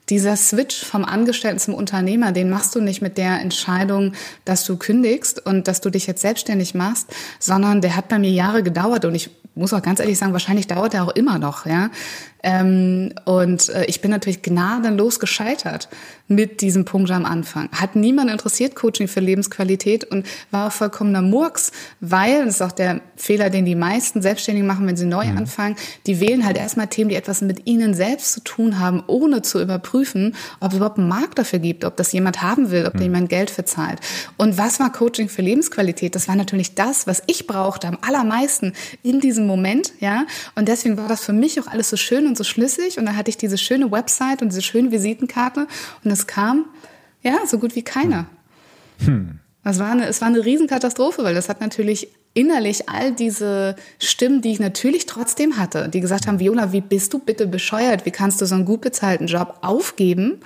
[0.08, 4.12] Dieser Switch vom Angestellten zum Unternehmer, den machst du nicht mit der Entscheidung,
[4.44, 8.30] dass du kündigst und dass du dich jetzt selbstständig machst, sondern der hat bei mir
[8.30, 11.66] Jahre gedauert und ich muss auch ganz ehrlich sagen, wahrscheinlich dauert er auch immer noch,
[11.66, 11.90] ja.
[12.46, 15.88] Ähm, und äh, ich bin natürlich gnadenlos gescheitert
[16.28, 17.68] mit diesem Punkt am Anfang.
[17.72, 23.00] Hat niemand interessiert, Coaching für Lebensqualität und war vollkommener Murks, weil, das ist auch der
[23.16, 25.38] Fehler, den die meisten Selbstständigen machen, wenn sie neu mhm.
[25.38, 25.74] anfangen,
[26.06, 29.60] die wählen halt erstmal Themen, die etwas mit ihnen selbst zu tun haben, ohne zu
[29.60, 32.98] überprüfen, ob es überhaupt einen Markt dafür gibt, ob das jemand haben will, ob mhm.
[32.98, 33.98] da jemand Geld für zahlt.
[34.36, 36.14] Und was war Coaching für Lebensqualität?
[36.14, 40.26] Das war natürlich das, was ich brauchte am allermeisten in diesem Moment, ja.
[40.54, 43.16] Und deswegen war das für mich auch alles so schön und so schlüssig und dann
[43.16, 45.66] hatte ich diese schöne Website und diese schöne Visitenkarte
[46.04, 46.66] und es kam,
[47.22, 48.26] ja, so gut wie keiner.
[49.04, 49.40] Hm.
[49.64, 54.42] Das war eine, es war eine Riesenkatastrophe, weil das hat natürlich innerlich all diese Stimmen,
[54.42, 58.06] die ich natürlich trotzdem hatte, die gesagt haben, Viola, wie bist du bitte bescheuert?
[58.06, 60.40] Wie kannst du so einen gut bezahlten Job aufgeben?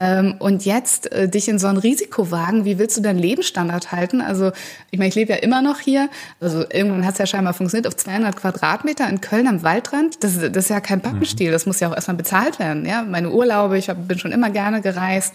[0.00, 3.90] Ähm, und jetzt äh, dich in so ein Risiko wagen, wie willst du deinen Lebensstandard
[3.90, 4.20] halten?
[4.20, 4.52] Also
[4.90, 6.08] ich meine, ich lebe ja immer noch hier,
[6.40, 10.22] also irgendwann hat es ja scheinbar funktioniert, auf 200 Quadratmeter in Köln am Waldrand.
[10.22, 12.86] Das, das ist ja kein Pappenstiel, das muss ja auch erstmal bezahlt werden.
[12.86, 15.34] Ja, Meine Urlaube, ich hab, bin schon immer gerne gereist,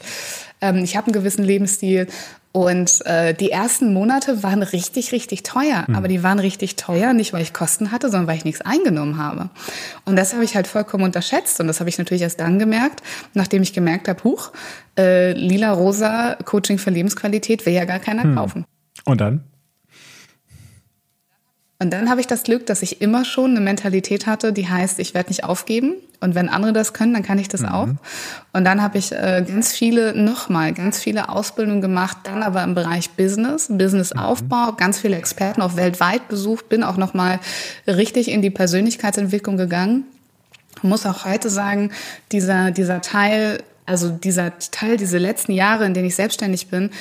[0.61, 2.07] ähm, ich habe einen gewissen Lebensstil
[2.53, 5.85] und äh, die ersten Monate waren richtig, richtig teuer.
[5.87, 5.95] Mhm.
[5.95, 9.17] Aber die waren richtig teuer, nicht weil ich Kosten hatte, sondern weil ich nichts eingenommen
[9.17, 9.49] habe.
[10.05, 11.59] Und das habe ich halt vollkommen unterschätzt.
[11.59, 13.01] Und das habe ich natürlich erst dann gemerkt,
[13.33, 14.51] nachdem ich gemerkt habe, huch,
[14.99, 18.35] äh, lila-rosa Coaching für Lebensqualität will ja gar keiner mhm.
[18.35, 18.65] kaufen.
[19.03, 19.43] Und dann?
[21.83, 24.99] Und dann habe ich das Glück, dass ich immer schon eine Mentalität hatte, die heißt,
[24.99, 25.95] ich werde nicht aufgeben.
[26.21, 27.67] Und wenn andere das können, dann kann ich das mhm.
[27.67, 27.89] auch.
[28.53, 32.73] Und dann habe ich äh, ganz viele, nochmal, ganz viele Ausbildungen gemacht, dann aber im
[32.73, 34.77] Bereich Business, Businessaufbau, mhm.
[34.77, 37.41] ganz viele Experten auch weltweit besucht, bin auch nochmal
[37.85, 40.05] richtig in die Persönlichkeitsentwicklung gegangen.
[40.77, 41.91] Ich muss auch heute sagen,
[42.31, 46.91] dieser, dieser Teil, also dieser Teil, diese letzten Jahre, in denen ich selbstständig bin,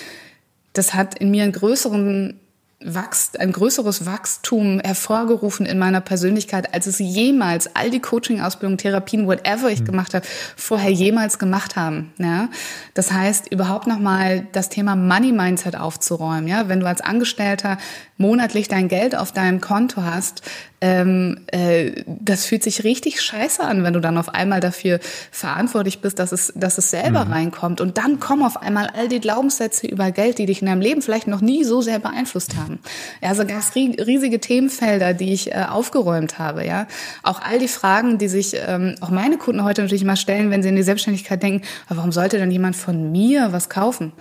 [0.72, 2.40] das hat in mir einen größeren
[2.84, 9.26] Wachst, ein größeres Wachstum hervorgerufen in meiner Persönlichkeit, als es jemals all die Coaching-Ausbildungen, Therapien,
[9.26, 9.86] whatever ich mhm.
[9.86, 12.12] gemacht habe, vorher jemals gemacht haben.
[12.18, 12.48] Ja?
[12.94, 16.48] Das heißt, überhaupt nochmal das Thema Money-Mindset aufzuräumen.
[16.48, 16.68] Ja?
[16.68, 17.78] Wenn du als Angestellter
[18.22, 20.42] monatlich dein Geld auf deinem Konto hast,
[20.82, 24.98] ähm, äh, das fühlt sich richtig scheiße an, wenn du dann auf einmal dafür
[25.30, 27.32] verantwortlich bist, dass es, dass es selber mhm.
[27.32, 27.80] reinkommt.
[27.80, 31.00] Und dann kommen auf einmal all die Glaubenssätze über Geld, die dich in deinem Leben
[31.00, 32.80] vielleicht noch nie so sehr beeinflusst haben.
[33.22, 36.66] Ja, also ganz riesige Themenfelder, die ich äh, aufgeräumt habe.
[36.66, 36.88] Ja,
[37.22, 40.64] auch all die Fragen, die sich ähm, auch meine Kunden heute natürlich mal stellen, wenn
[40.64, 44.12] sie in die Selbstständigkeit denken: Warum sollte dann jemand von mir was kaufen?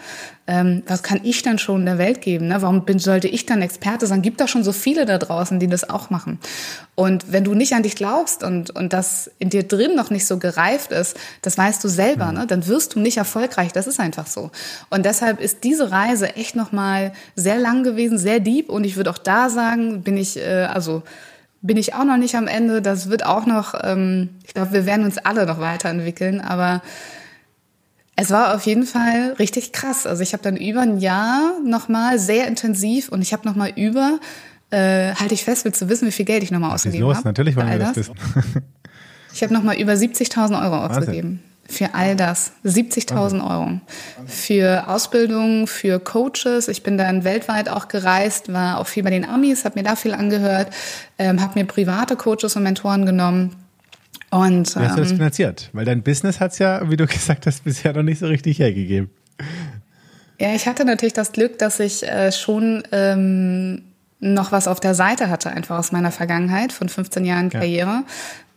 [0.52, 2.50] Ähm, was kann ich dann schon der Welt geben?
[2.50, 2.62] Ne?
[2.62, 4.22] Warum bin, sollte ich dann Experte sein?
[4.22, 6.40] Gibt doch schon so viele da draußen, die das auch machen.
[6.94, 10.28] Und wenn du nicht an dich glaubst und, und das in dir drin noch nicht
[10.28, 12.40] so gereift ist, das weißt du selber, mhm.
[12.40, 12.48] ne?
[12.48, 13.72] dann wirst du nicht erfolgreich.
[13.72, 14.52] Das ist einfach so.
[14.90, 18.70] Und deshalb ist diese Reise echt nochmal sehr lang gewesen, sehr deep.
[18.70, 21.02] Und ich würde auch da sagen, bin ich, äh, also
[21.62, 22.82] bin ich auch noch nicht am Ende.
[22.82, 26.82] Das wird auch noch, ähm, ich glaube, wir werden uns alle noch weiterentwickeln, aber
[28.22, 30.06] es war auf jeden Fall richtig krass.
[30.06, 34.20] Also ich habe dann über ein Jahr nochmal sehr intensiv und ich habe nochmal über,
[34.70, 37.24] äh, halte ich fest, willst du wissen, wie viel Geld ich nochmal ausgegeben habe?
[37.24, 38.16] Natürlich wollen wir das wissen.
[39.34, 41.42] Ich habe nochmal über 70.000 Euro ausgegeben.
[41.68, 42.52] Für all das.
[42.66, 43.80] 70.000 Euro.
[44.26, 46.68] Für Ausbildung, für Coaches.
[46.68, 49.96] Ich bin dann weltweit auch gereist, war auch viel bei den Amis, habe mir da
[49.96, 50.68] viel angehört,
[51.18, 53.56] ähm, habe mir private Coaches und Mentoren genommen.
[54.32, 55.70] Und, Wie hast du das ähm, finanziert?
[55.74, 58.60] Weil dein Business hat es ja, wie du gesagt hast, bisher noch nicht so richtig
[58.60, 59.10] hergegeben.
[60.40, 63.84] Ja, ich hatte natürlich das Glück, dass ich äh, schon ähm,
[64.20, 67.90] noch was auf der Seite hatte, einfach aus meiner Vergangenheit von 15 Jahren Karriere.
[67.90, 68.04] Ja.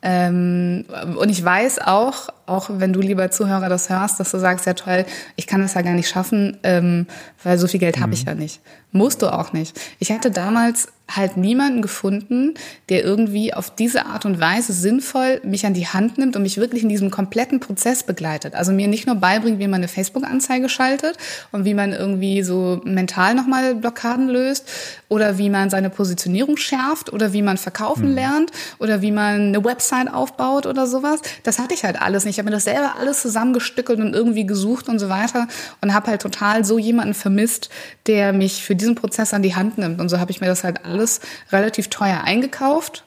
[0.03, 0.85] Ähm,
[1.17, 4.75] und ich weiß auch, auch wenn du lieber Zuhörer das hörst, dass du sagst, ja
[4.75, 5.05] toll,
[5.37, 7.07] ich kann das ja gar nicht schaffen, ähm,
[7.43, 8.29] weil so viel Geld habe ich mhm.
[8.29, 8.61] ja nicht.
[8.93, 9.79] Musst du auch nicht.
[9.99, 12.55] Ich hatte damals halt niemanden gefunden,
[12.89, 16.57] der irgendwie auf diese Art und Weise sinnvoll mich an die Hand nimmt und mich
[16.57, 18.55] wirklich in diesem kompletten Prozess begleitet.
[18.55, 21.19] Also mir nicht nur beibringt, wie man eine Facebook-Anzeige schaltet
[21.53, 24.67] und wie man irgendwie so mental nochmal Blockaden löst
[25.09, 28.15] oder wie man seine Positionierung schärft oder wie man verkaufen mhm.
[28.15, 31.21] lernt oder wie man eine Website aufbaut oder sowas.
[31.43, 32.34] Das hatte ich halt alles nicht.
[32.35, 35.47] Ich habe mir das selber alles zusammengestückelt und irgendwie gesucht und so weiter
[35.81, 37.71] und habe halt total so jemanden vermisst,
[38.07, 40.01] der mich für diesen Prozess an die Hand nimmt.
[40.01, 41.21] Und so habe ich mir das halt alles
[41.53, 43.05] relativ teuer eingekauft.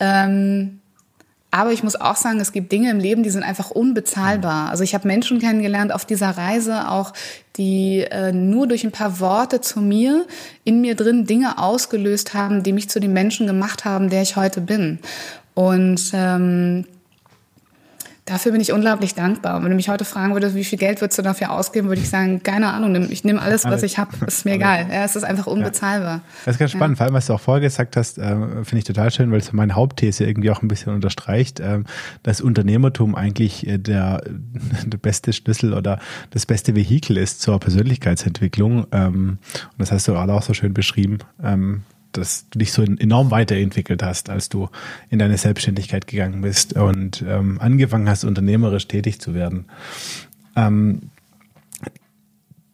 [0.00, 0.80] Ähm,
[1.52, 4.70] aber ich muss auch sagen, es gibt Dinge im Leben, die sind einfach unbezahlbar.
[4.70, 7.12] Also ich habe Menschen kennengelernt auf dieser Reise, auch
[7.58, 10.26] die äh, nur durch ein paar Worte zu mir
[10.64, 14.34] in mir drin Dinge ausgelöst haben, die mich zu dem Menschen gemacht haben, der ich
[14.34, 14.98] heute bin.
[15.54, 16.86] Und ähm,
[18.26, 19.62] Dafür bin ich unglaublich dankbar.
[19.62, 22.08] Wenn du mich heute fragen würdest, wie viel Geld würdest du dafür ausgeben, würde ich
[22.08, 24.86] sagen, keine Ahnung, ich nehme alles, was ich habe, ist mir egal.
[24.90, 26.22] Ja, es ist einfach unbezahlbar.
[26.46, 26.98] Das ist ganz spannend, ja.
[26.98, 28.34] vor allem, was du auch vorher gesagt hast, äh,
[28.64, 31.80] finde ich total schön, weil es meine Hauptthese irgendwie auch ein bisschen unterstreicht, äh,
[32.22, 34.22] dass Unternehmertum eigentlich äh, der,
[34.86, 35.98] der beste Schlüssel oder
[36.30, 38.86] das beste Vehikel ist zur Persönlichkeitsentwicklung.
[38.90, 41.18] Ähm, und das hast du gerade auch so schön beschrieben.
[42.16, 44.68] Dass du dich so enorm weiterentwickelt hast, als du
[45.10, 49.66] in deine Selbstständigkeit gegangen bist und ähm, angefangen hast, unternehmerisch tätig zu werden.
[50.56, 51.10] Ähm,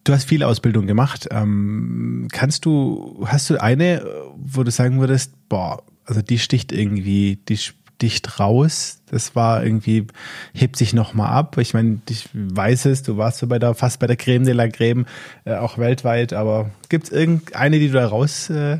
[0.03, 1.27] du hast viel Ausbildung gemacht.
[1.31, 7.37] Ähm, kannst du, hast du eine, wo du sagen würdest, boah, also die sticht irgendwie,
[7.47, 9.01] die sticht raus.
[9.09, 10.07] Das war irgendwie,
[10.53, 11.57] hebt sich nochmal ab.
[11.57, 14.53] Ich meine, ich weiß es, du warst so bei der, fast bei der Creme de
[14.53, 15.05] la Creme,
[15.45, 18.79] äh, auch weltweit, aber gibt es irgendeine, die du da raus äh,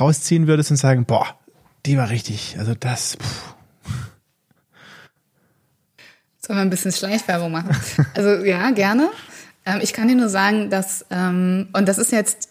[0.00, 1.26] rausziehen würdest und sagen, boah,
[1.86, 3.16] die war richtig, also das.
[3.20, 3.54] Pff.
[6.38, 7.76] Sollen wir ein bisschen Schleichwerbung machen?
[8.14, 9.10] Also ja, gerne.
[9.64, 12.50] Ähm, ich kann dir nur sagen, dass, ähm, und das ist jetzt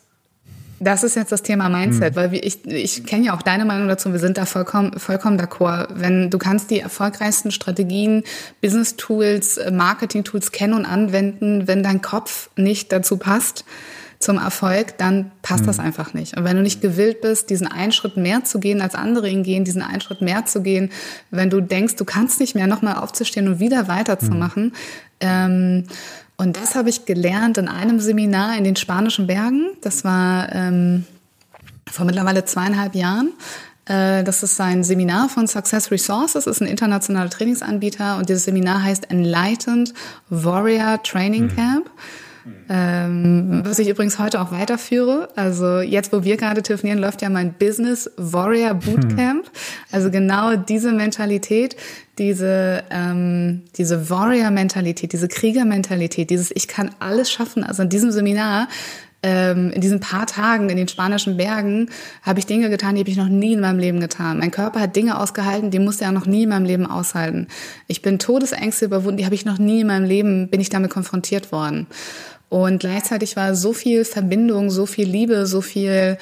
[0.79, 2.19] das ist jetzt das Thema Mindset, mhm.
[2.19, 5.87] weil ich, ich kenne ja auch deine Meinung dazu, wir sind da vollkommen, vollkommen d'accord.
[5.95, 8.23] Wenn du kannst die erfolgreichsten Strategien,
[8.61, 13.65] Business-Tools, Marketing-Tools kennen und anwenden, wenn dein Kopf nicht dazu passt,
[14.19, 15.67] zum Erfolg, dann passt mhm.
[15.67, 16.37] das einfach nicht.
[16.37, 19.43] Und wenn du nicht gewillt bist, diesen einen Schritt mehr zu gehen, als andere ihn
[19.43, 20.91] gehen, diesen einen Schritt mehr zu gehen,
[21.31, 24.73] wenn du denkst, du kannst nicht mehr, nochmal aufzustehen und wieder weiterzumachen, mhm.
[25.21, 25.83] ähm,
[26.39, 29.71] und das habe ich gelernt in einem Seminar in den Spanischen Bergen.
[29.81, 31.05] Das war ähm,
[31.91, 33.33] vor mittlerweile zweieinhalb Jahren.
[33.83, 38.83] Äh, das ist ein Seminar von Success Resources, ist ein internationaler Trainingsanbieter und dieses Seminar
[38.83, 39.93] heißt Enlightened
[40.29, 41.55] Warrior Training mhm.
[41.57, 41.85] Camp.
[41.85, 42.28] Mhm.
[42.69, 45.29] Ähm, was ich übrigens heute auch weiterführe.
[45.35, 49.45] Also jetzt, wo wir gerade telefonieren, läuft ja mein Business Warrior Bootcamp.
[49.45, 49.51] Hm.
[49.91, 51.75] Also genau diese Mentalität,
[52.17, 57.63] diese, ähm, diese Warrior-Mentalität, diese Krieger-Mentalität, dieses Ich kann alles schaffen.
[57.63, 58.67] Also in diesem Seminar
[59.21, 61.89] ähm, in diesen paar Tagen in den spanischen Bergen
[62.21, 64.39] habe ich Dinge getan, die habe ich noch nie in meinem Leben getan.
[64.39, 67.47] Mein Körper hat Dinge ausgehalten, die musste er noch nie in meinem Leben aushalten.
[67.87, 70.91] Ich bin Todesängste überwunden, die habe ich noch nie in meinem Leben, bin ich damit
[70.91, 71.87] konfrontiert worden.
[72.47, 76.17] Und gleichzeitig war so viel Verbindung, so viel Liebe, so viel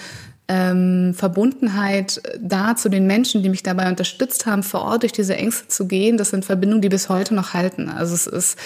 [0.50, 5.36] ähm, Verbundenheit da zu den Menschen, die mich dabei unterstützt haben, vor Ort durch diese
[5.36, 6.18] Ängste zu gehen.
[6.18, 7.90] Das sind Verbindungen, die bis heute noch halten.
[7.90, 8.58] Also es ist,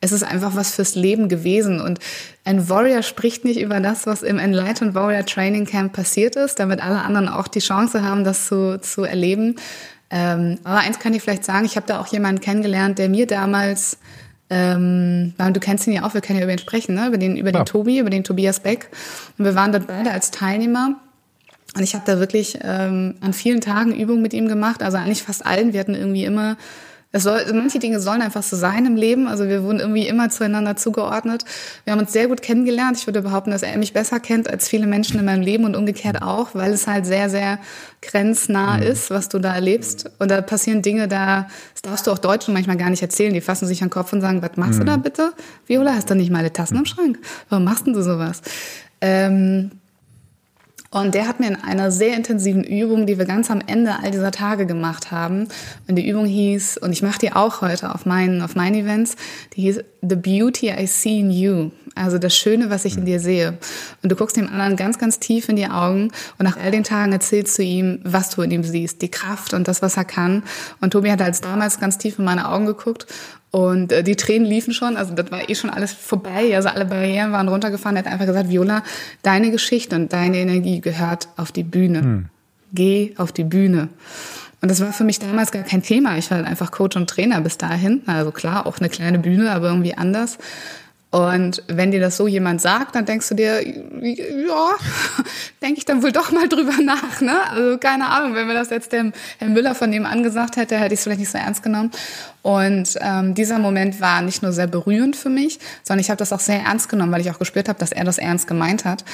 [0.00, 1.80] es ist einfach was fürs Leben gewesen.
[1.80, 1.98] Und
[2.44, 6.80] ein Warrior spricht nicht über das, was im Enlightened Warrior Training Camp passiert ist, damit
[6.80, 9.56] alle anderen auch die Chance haben, das zu, zu erleben.
[10.10, 13.26] Ähm, aber eins kann ich vielleicht sagen, ich habe da auch jemanden kennengelernt, der mir
[13.26, 13.98] damals
[14.50, 17.08] ähm, du kennst ihn ja auch, wir können ja über ihn sprechen, ne?
[17.08, 18.88] über den, über den Tobi, über den Tobias Beck.
[19.38, 21.00] Und wir waren dort beide als Teilnehmer
[21.76, 25.22] und ich habe da wirklich ähm, an vielen Tagen Übungen mit ihm gemacht, also eigentlich
[25.22, 25.72] fast allen.
[25.72, 26.56] Wir hatten irgendwie immer,
[27.10, 29.26] es soll, manche Dinge sollen einfach so sein im Leben.
[29.26, 31.44] Also wir wurden irgendwie immer zueinander zugeordnet.
[31.82, 32.96] Wir haben uns sehr gut kennengelernt.
[32.98, 35.74] Ich würde behaupten, dass er mich besser kennt als viele Menschen in meinem Leben und
[35.74, 37.58] umgekehrt auch, weil es halt sehr, sehr
[38.02, 38.84] grenznah mhm.
[38.84, 40.10] ist, was du da erlebst.
[40.20, 43.34] Und da passieren Dinge, da das darfst du auch Deutschen manchmal gar nicht erzählen.
[43.34, 44.80] Die fassen sich an den Kopf und sagen, was machst mhm.
[44.80, 45.32] du da bitte?
[45.66, 47.18] Viola, hast du nicht mal alle Tassen im Schrank?
[47.48, 48.42] Warum machst denn du sowas?
[49.00, 49.72] Ähm,
[50.94, 54.12] Und der hat mir in einer sehr intensiven Übung, die wir ganz am Ende all
[54.12, 55.48] dieser Tage gemacht haben,
[55.88, 59.16] und die Übung hieß, und ich mache die auch heute auf meinen, auf meinen Events,
[59.54, 61.70] die hieß The Beauty I See in You.
[61.94, 63.58] Also das Schöne, was ich in dir sehe.
[64.02, 66.84] Und du guckst dem anderen ganz, ganz tief in die Augen und nach all den
[66.84, 70.04] Tagen erzählst du ihm, was du in ihm siehst, die Kraft und das, was er
[70.04, 70.42] kann.
[70.80, 73.06] Und Tobi hat als damals ganz tief in meine Augen geguckt
[73.54, 76.86] und äh, die Tränen liefen schon, also das war eh schon alles vorbei, also alle
[76.86, 77.96] Barrieren waren runtergefahren.
[77.96, 78.82] Er hat einfach gesagt, Viola,
[79.22, 82.00] deine Geschichte und deine Energie gehört auf die Bühne.
[82.00, 82.24] Hm.
[82.72, 83.90] Geh auf die Bühne.
[84.60, 86.18] Und das war für mich damals gar kein Thema.
[86.18, 88.02] Ich war halt einfach Coach und Trainer bis dahin.
[88.06, 90.38] Also klar, auch eine kleine Bühne, aber irgendwie anders.
[91.14, 94.70] Und wenn dir das so jemand sagt, dann denkst du dir, ja,
[95.62, 97.20] denke ich dann wohl doch mal drüber nach.
[97.20, 97.36] Ne?
[97.50, 100.92] Also keine Ahnung, wenn mir das jetzt der Herr Müller von nebenan gesagt hätte, hätte
[100.92, 101.92] ich es vielleicht nicht so ernst genommen.
[102.42, 106.32] Und ähm, dieser Moment war nicht nur sehr berührend für mich, sondern ich habe das
[106.32, 109.04] auch sehr ernst genommen, weil ich auch gespürt habe, dass er das ernst gemeint hat.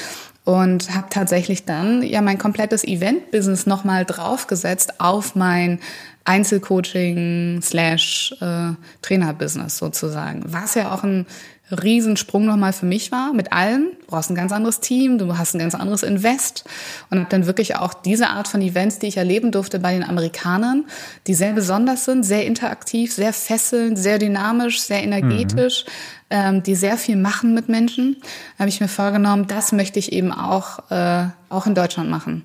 [0.44, 5.80] Und habe tatsächlich dann ja mein komplettes Event-Business nochmal draufgesetzt auf mein
[6.24, 10.42] Einzelcoaching slash äh, Trainer-Business sozusagen.
[10.46, 11.26] Was ja auch ein
[11.70, 13.88] Riesensprung nochmal für mich war, mit allem.
[14.00, 16.64] Du brauchst ein ganz anderes Team, du hast ein ganz anderes Invest.
[17.10, 20.02] Und habe dann wirklich auch diese Art von Events, die ich erleben durfte bei den
[20.02, 20.84] Amerikanern,
[21.26, 25.90] die sehr besonders sind, sehr interaktiv, sehr fesselnd, sehr dynamisch, sehr energetisch, mhm.
[26.30, 28.16] ähm, die sehr viel machen mit Menschen,
[28.58, 32.44] habe ich mir vorgenommen, das möchte ich eben auch, äh, auch in Deutschland machen.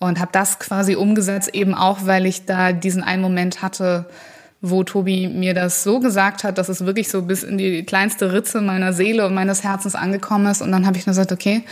[0.00, 4.06] Und habe das quasi umgesetzt, eben auch, weil ich da diesen einen Moment hatte,
[4.64, 8.32] wo Tobi mir das so gesagt hat, dass es wirklich so bis in die kleinste
[8.32, 10.62] Ritze meiner Seele und meines Herzens angekommen ist.
[10.62, 11.64] Und dann habe ich nur gesagt, okay,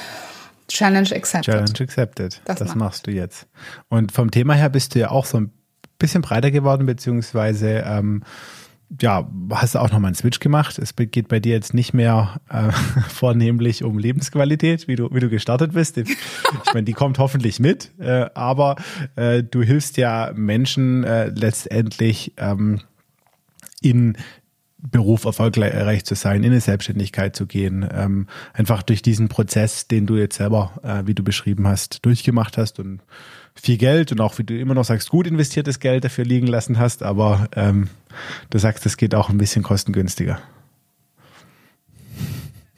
[0.68, 1.54] Challenge accepted.
[1.54, 2.40] Challenge accepted.
[2.44, 3.46] Das, das machst du jetzt.
[3.88, 5.52] Und vom Thema her bist du ja auch so ein
[5.98, 8.22] bisschen breiter geworden, beziehungsweise ähm,
[9.00, 10.78] ja, hast du auch nochmal einen Switch gemacht.
[10.78, 12.70] Es geht bei dir jetzt nicht mehr äh,
[13.08, 15.96] vornehmlich um Lebensqualität, wie du, wie du gestartet bist.
[15.98, 16.08] Ich
[16.72, 18.76] meine, die kommt hoffentlich mit, äh, aber
[19.16, 22.80] äh, du hilfst ja Menschen äh, letztendlich ähm,
[23.80, 24.16] in
[24.78, 30.06] Beruf erfolgreich zu sein, in eine Selbstständigkeit zu gehen, ähm, einfach durch diesen Prozess, den
[30.06, 33.00] du jetzt selber, äh, wie du beschrieben hast, durchgemacht hast und
[33.54, 36.78] viel Geld und auch, wie du immer noch sagst, gut investiertes Geld dafür liegen lassen
[36.78, 37.88] hast, aber ähm,
[38.50, 40.40] du sagst, es geht auch ein bisschen kostengünstiger.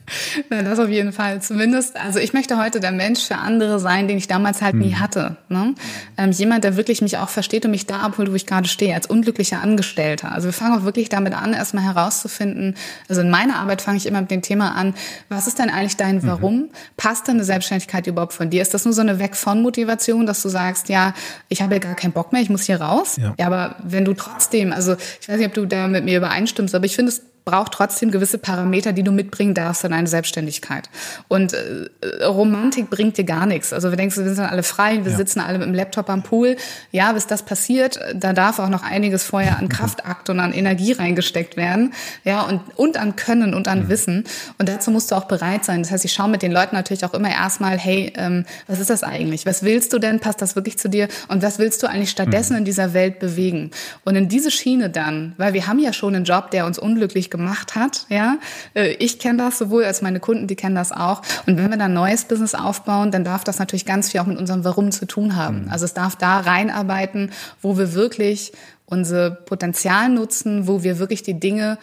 [0.51, 1.41] Na, das auf jeden Fall.
[1.41, 4.81] Zumindest, also ich möchte heute der Mensch für andere sein, den ich damals halt hm.
[4.81, 5.37] nie hatte.
[5.49, 5.75] Ne?
[6.17, 8.95] Ähm, jemand, der wirklich mich auch versteht und mich da abholt, wo ich gerade stehe,
[8.95, 10.33] als unglücklicher Angestellter.
[10.33, 12.75] Also wir fangen auch wirklich damit an, erstmal herauszufinden,
[13.09, 14.95] also in meiner Arbeit fange ich immer mit dem Thema an,
[15.29, 16.27] was ist denn eigentlich dein mhm.
[16.27, 16.57] Warum?
[16.57, 16.69] Mhm.
[16.97, 18.63] Passt denn eine Selbstständigkeit überhaupt von dir?
[18.63, 21.15] Ist das nur so eine Weg von Motivation, dass du sagst, ja,
[21.49, 23.17] ich habe ja gar keinen Bock mehr, ich muss hier raus?
[23.17, 23.35] Ja.
[23.39, 26.75] ja, aber wenn du trotzdem, also ich weiß nicht, ob du da mit mir übereinstimmst,
[26.75, 30.89] aber ich finde es braucht trotzdem gewisse Parameter, die du mitbringen darfst in eine Selbstständigkeit.
[31.29, 33.73] Und äh, Romantik bringt dir gar nichts.
[33.73, 35.17] Also wir denken, wir sind alle frei, wir ja.
[35.17, 36.57] sitzen alle mit dem Laptop am Pool.
[36.91, 40.93] Ja, bis das passiert, da darf auch noch einiges vorher an Kraftakt und an Energie
[40.93, 41.93] reingesteckt werden.
[42.25, 43.89] Ja, und, und an Können und an mhm.
[43.89, 44.25] Wissen.
[44.59, 45.83] Und dazu musst du auch bereit sein.
[45.83, 48.89] Das heißt, ich schaue mit den Leuten natürlich auch immer erstmal, hey, ähm, was ist
[48.89, 49.45] das eigentlich?
[49.45, 50.19] Was willst du denn?
[50.19, 51.09] Passt das wirklich zu dir?
[51.29, 52.61] Und was willst du eigentlich stattdessen mhm.
[52.61, 53.71] in dieser Welt bewegen?
[54.05, 57.31] Und in diese Schiene dann, weil wir haben ja schon einen Job, der uns unglücklich
[57.35, 58.07] gemacht hat.
[58.09, 58.39] Ja,
[58.75, 61.23] äh, ich kenne das sowohl als meine Kunden, die kennen das auch.
[61.47, 64.27] Und wenn wir dann ein neues Business aufbauen, dann darf das natürlich ganz viel auch
[64.27, 65.65] mit unserem Warum zu tun haben.
[65.65, 65.71] Mhm.
[65.71, 68.53] Also es darf da reinarbeiten, wo wir wirklich
[68.87, 71.79] unser Potenzial nutzen, wo wir wirklich die Dinge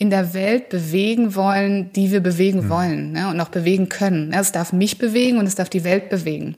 [0.00, 2.68] in der Welt bewegen wollen, die wir bewegen mhm.
[2.68, 4.32] wollen ne, und auch bewegen können.
[4.32, 6.54] Es darf mich bewegen und es darf die Welt bewegen.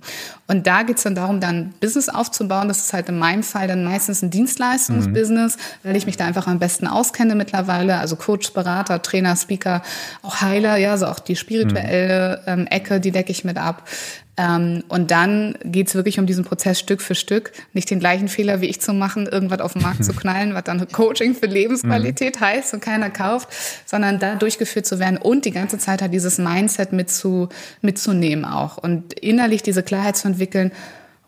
[0.47, 2.69] Und da geht's dann darum, dann Business aufzubauen.
[2.69, 5.61] Das ist halt in meinem Fall dann meistens ein Dienstleistungsbusiness, mhm.
[5.89, 7.97] weil ich mich da einfach am besten auskenne mittlerweile.
[7.97, 9.81] Also Coach, Berater, Trainer, Speaker,
[10.21, 12.53] auch Heiler, ja, also auch die spirituelle mhm.
[12.53, 13.89] ähm, Ecke, die decke ich mit ab.
[14.41, 18.63] Ähm, und dann geht's wirklich um diesen Prozess Stück für Stück, nicht den gleichen Fehler
[18.63, 22.41] wie ich zu machen, irgendwas auf den Markt zu knallen, was dann Coaching für Lebensqualität
[22.41, 22.45] mhm.
[22.45, 23.49] heißt und keiner kauft,
[23.85, 27.51] sondern da durchgeführt zu werden und die ganze Zeit halt dieses Mindset mit zu,
[27.83, 30.73] mitzunehmen auch und innerlich diese Klarheit zu entwickeln,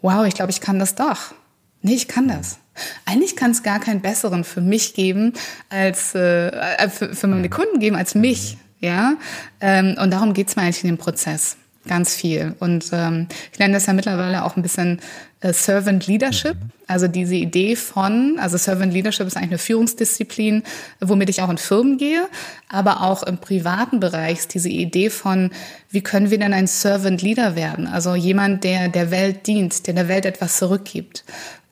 [0.01, 1.35] wow, ich glaube, ich kann das doch.
[1.83, 2.59] Nee, ich kann das.
[3.05, 5.35] Eigentlich kann es gar keinen besseren für mich geben,
[5.69, 8.57] als äh, äh für, für meine Kunden geben, als mich.
[8.81, 9.17] Ja,
[9.61, 11.57] ähm, und darum geht's mir eigentlich in dem Prozess.
[11.89, 12.55] Ganz viel.
[12.61, 15.01] Und ähm, ich nenne das ja mittlerweile auch ein bisschen
[15.41, 16.55] äh, Servant Leadership.
[16.55, 16.71] Mhm.
[16.87, 20.63] Also diese Idee von, also Servant Leadership ist eigentlich eine Führungsdisziplin,
[21.01, 22.29] womit ich auch in Firmen gehe,
[22.69, 25.51] aber auch im privaten Bereich ist diese Idee von,
[25.91, 27.87] wie können wir denn ein Servant Leader werden?
[27.87, 31.25] Also jemand, der der Welt dient, der der Welt etwas zurückgibt.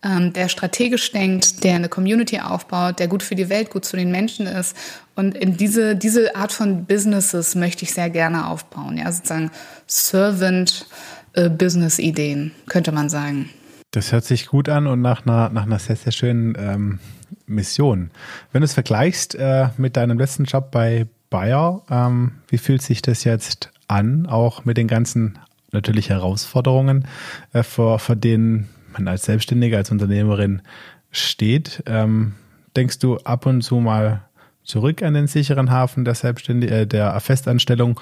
[0.03, 3.97] ähm, der strategisch denkt, der eine Community aufbaut, der gut für die Welt, gut zu
[3.97, 4.77] den Menschen ist.
[5.21, 8.97] Und in diese, diese Art von Businesses möchte ich sehr gerne aufbauen.
[8.97, 9.51] Ja, sozusagen
[9.87, 13.51] Servant-Business-Ideen, äh, könnte man sagen.
[13.91, 17.01] Das hört sich gut an und nach einer, nach einer sehr, sehr schönen ähm,
[17.47, 18.11] Mission.
[18.51, 23.03] Wenn du es vergleichst äh, mit deinem letzten Job bei Bayer, ähm, wie fühlt sich
[23.03, 25.39] das jetzt an, auch mit den ganzen
[25.71, 27.07] natürlich Herausforderungen,
[27.53, 30.63] äh, vor, vor denen man als Selbstständiger, als Unternehmerin
[31.11, 31.83] steht?
[31.85, 32.37] Ähm,
[32.75, 34.23] denkst du ab und zu mal
[34.65, 38.01] zurück an den sicheren Hafen der Selbstständig äh, der Festanstellung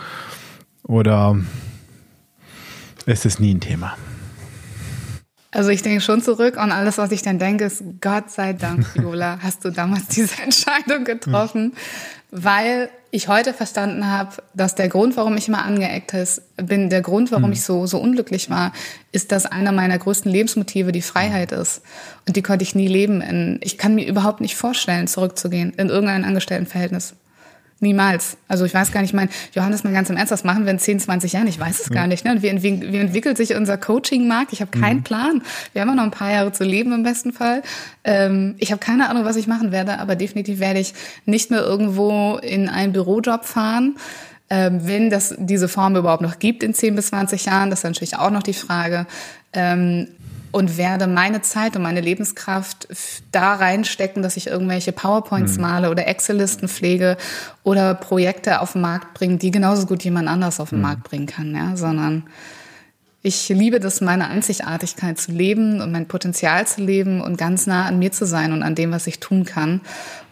[0.83, 1.37] oder
[3.07, 3.97] ist es nie ein Thema?
[5.51, 8.95] Also ich denke schon zurück und alles, was ich dann denke, ist, Gott sei Dank,
[8.95, 11.73] Viola, hast du damals diese Entscheidung getroffen,
[12.31, 16.15] weil ich heute verstanden habe, dass der Grund, warum ich immer angeeckt
[16.57, 17.53] bin, der Grund, warum mhm.
[17.53, 18.73] ich so, so unglücklich war,
[19.13, 21.81] ist, dass einer meiner größten Lebensmotive die Freiheit ist.
[22.27, 23.23] Und die konnte ich nie leben.
[23.23, 27.15] In, ich kann mir überhaupt nicht vorstellen, zurückzugehen in irgendein Angestelltenverhältnis.
[27.81, 28.37] Niemals.
[28.49, 30.81] Also ich weiß gar nicht, mein Johannes, mal ganz im Ernst, was machen wir in
[30.81, 31.47] 10, 20 Jahren?
[31.47, 31.95] Ich weiß es ja.
[31.95, 32.25] gar nicht.
[32.25, 32.43] Ne?
[32.43, 34.53] Wie, wie, wie entwickelt sich unser Coaching-Markt?
[34.53, 35.05] Ich habe keinen mhm.
[35.05, 35.43] Plan.
[35.73, 37.63] Wir haben noch ein paar Jahre zu leben im besten Fall.
[38.03, 40.93] Ähm, ich habe keine Ahnung, was ich machen werde, aber definitiv werde ich
[41.25, 43.97] nicht mehr irgendwo in einen Bürojob fahren.
[44.51, 47.85] Ähm, wenn das diese Form überhaupt noch gibt in 10 bis 20 Jahren, das ist
[47.85, 49.07] natürlich auch noch die Frage.
[49.53, 50.09] Ähm,
[50.51, 52.89] und werde meine Zeit und meine Lebenskraft
[53.33, 55.63] da reinstecken, dass ich irgendwelche PowerPoints mhm.
[55.63, 57.17] male oder Excel-Listen pflege
[57.63, 60.85] oder Projekte auf den Markt bringe, die genauso gut jemand anders auf den mhm.
[60.85, 62.25] Markt bringen kann, ja, sondern
[63.23, 67.87] ich liebe das, meine Einzigartigkeit zu leben und mein Potenzial zu leben und ganz nah
[67.87, 69.81] an mir zu sein und an dem, was ich tun kann.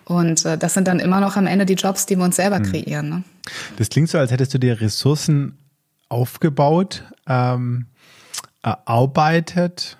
[0.05, 2.61] Und äh, das sind dann immer noch am Ende die Jobs, die wir uns selber
[2.61, 2.64] mhm.
[2.64, 3.09] kreieren.
[3.09, 3.23] Ne?
[3.77, 5.59] Das klingt so, als hättest du dir Ressourcen
[6.09, 7.87] aufgebaut, ähm,
[8.62, 9.99] erarbeitet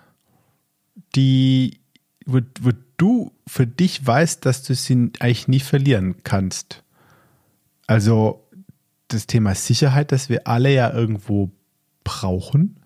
[1.17, 1.81] die,
[2.25, 6.83] wo, wo du für dich weißt, dass du sie eigentlich nie verlieren kannst.
[7.87, 8.45] Also
[9.09, 11.51] das Thema Sicherheit, das wir alle ja irgendwo
[12.05, 12.81] brauchen,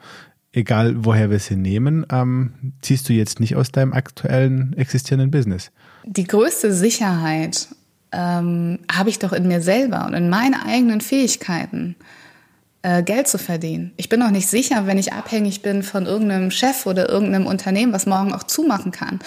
[0.53, 5.71] egal woher wir sie nehmen, ähm, ziehst du jetzt nicht aus deinem aktuellen existierenden Business.
[6.05, 7.69] Die größte Sicherheit
[8.13, 12.20] ähm, habe ich doch in mir selber und in meinen eigenen Fähigkeiten äh,
[13.05, 13.93] Geld zu verdienen.
[13.99, 17.93] Ich bin auch nicht sicher, wenn ich abhängig bin von irgendeinem Chef oder irgendeinem Unternehmen,
[17.93, 19.19] was morgen auch zumachen kann.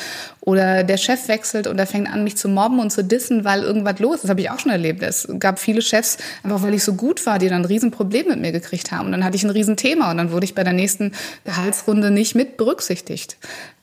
[0.41, 3.61] Oder der Chef wechselt und er fängt an, mich zu mobben und zu dissen, weil
[3.61, 4.23] irgendwas los ist.
[4.23, 5.03] Das habe ich auch schon erlebt.
[5.03, 8.39] Es gab viele Chefs, einfach weil ich so gut war, die dann ein Riesenproblem mit
[8.39, 9.05] mir gekriegt haben.
[9.05, 11.11] Und dann hatte ich ein Riesenthema und dann wurde ich bei der nächsten
[11.45, 13.37] Gehaltsrunde nicht mit berücksichtigt.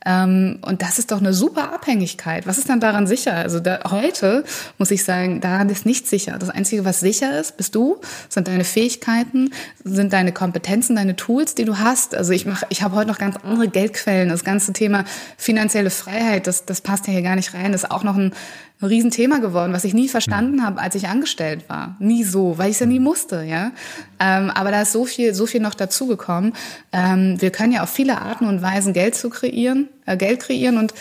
[0.07, 2.47] Ähm, und das ist doch eine super Abhängigkeit.
[2.47, 3.35] Was ist dann daran sicher?
[3.35, 4.45] Also da, heute
[4.79, 6.39] muss ich sagen, daran ist nichts sicher.
[6.39, 9.51] Das Einzige, was sicher ist, bist du, sind deine Fähigkeiten,
[9.85, 12.15] sind deine Kompetenzen, deine Tools, die du hast.
[12.15, 14.31] Also ich mache, ich habe heute noch ganz andere Geldquellen.
[14.31, 15.05] Das ganze Thema
[15.37, 17.73] finanzielle Freiheit, das, das passt ja hier gar nicht rein.
[17.73, 18.33] Das ist auch noch ein,
[18.81, 21.97] ein Riesenthema geworden, was ich nie verstanden habe, als ich angestellt war.
[21.99, 23.73] Nie so, weil ich es ja nie musste, ja.
[24.19, 26.55] Ähm, aber da ist so viel, so viel noch dazugekommen.
[26.93, 30.79] Ähm, wir können ja auf viele Arten und Weisen Geld zu kreieren, äh, Geld kreieren
[30.79, 30.95] und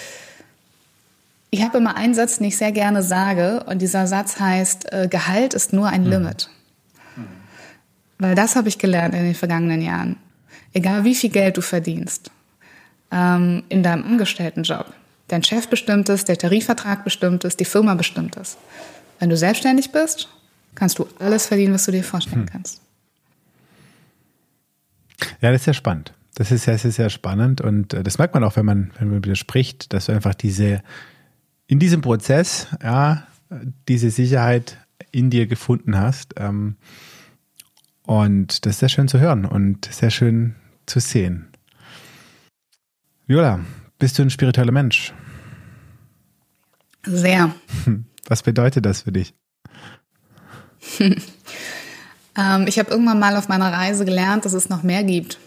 [1.52, 5.08] ich habe immer einen Satz, den ich sehr gerne sage, und dieser Satz heißt, äh,
[5.10, 6.10] Gehalt ist nur ein mhm.
[6.10, 6.50] Limit.
[8.20, 10.18] Weil das habe ich gelernt in den vergangenen Jahren.
[10.74, 12.32] Egal wie viel Geld du verdienst,
[13.12, 14.86] ähm, in deinem Angestelltenjob,
[15.30, 18.58] Dein Chef bestimmt es, der Tarifvertrag bestimmt es, die Firma bestimmt es.
[19.20, 20.28] Wenn du selbstständig bist,
[20.76, 22.50] kannst du alles verdienen, was du dir vorstellen hm.
[22.50, 22.82] kannst.
[25.42, 26.14] Ja, das ist ja spannend.
[26.36, 29.08] Das ist, das ist sehr spannend und äh, das merkt man auch, wenn man, wenn
[29.08, 30.82] man mit dir spricht, dass du einfach diese,
[31.68, 33.28] in diesem Prozess, ja,
[33.88, 34.78] diese Sicherheit
[35.12, 36.36] in dir gefunden hast.
[36.38, 36.76] Ähm,
[38.04, 40.56] und das ist sehr schön zu hören und sehr schön
[40.86, 41.48] zu sehen.
[43.28, 43.60] Viola,
[44.00, 45.14] bist du ein spiritueller Mensch?
[47.06, 47.54] Sehr.
[48.28, 49.34] Was bedeutet das für dich?
[51.00, 51.16] ähm,
[52.68, 55.38] ich habe irgendwann mal auf meiner Reise gelernt, dass es noch mehr gibt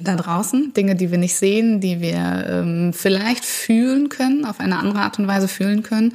[0.00, 0.72] da draußen.
[0.74, 5.18] Dinge, die wir nicht sehen, die wir ähm, vielleicht fühlen können, auf eine andere Art
[5.18, 6.14] und Weise fühlen können.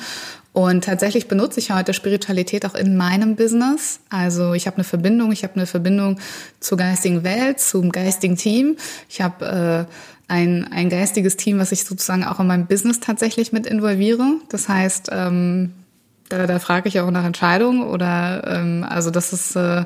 [0.54, 4.00] Und tatsächlich benutze ich heute Spiritualität auch in meinem Business.
[4.10, 6.20] Also ich habe eine Verbindung, ich habe eine Verbindung
[6.60, 8.78] zur geistigen Welt, zum geistigen Team.
[9.08, 9.94] Ich habe äh,
[10.28, 14.40] ein, ein geistiges Team, was ich sozusagen auch in meinem Business tatsächlich mit involviere.
[14.50, 15.74] Das heißt, ähm,
[16.30, 19.86] da, da frage ich auch nach Entscheidungen oder ähm, also das ist, äh,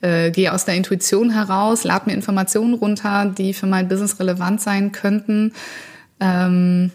[0.00, 4.60] äh, gehe aus der Intuition heraus, lad mir Informationen runter, die für mein Business relevant
[4.60, 5.52] sein könnten.
[6.20, 6.92] Ähm,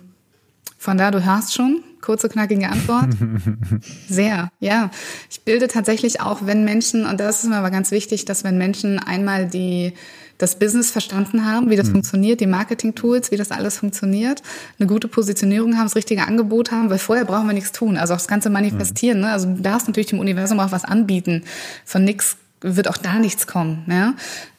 [0.78, 3.10] von da, du hörst schon, kurze, knackige Antwort.
[4.08, 4.92] Sehr, ja.
[5.30, 8.58] Ich bilde tatsächlich auch, wenn Menschen, und das ist mir aber ganz wichtig, dass wenn
[8.58, 9.94] Menschen einmal die
[10.38, 11.94] das Business verstanden haben, wie das mhm.
[11.94, 14.42] funktioniert, die Marketing-Tools, wie das alles funktioniert,
[14.80, 17.98] eine gute Positionierung haben, das richtige Angebot haben, weil vorher brauchen wir nichts tun.
[17.98, 19.20] Also auch das ganze Manifestieren.
[19.20, 19.26] Mhm.
[19.26, 19.32] Ne?
[19.32, 21.44] Also du darfst natürlich dem Universum auch was anbieten.
[21.86, 23.86] Von nichts wird auch da nichts kommen.
[23.88, 24.14] Ja?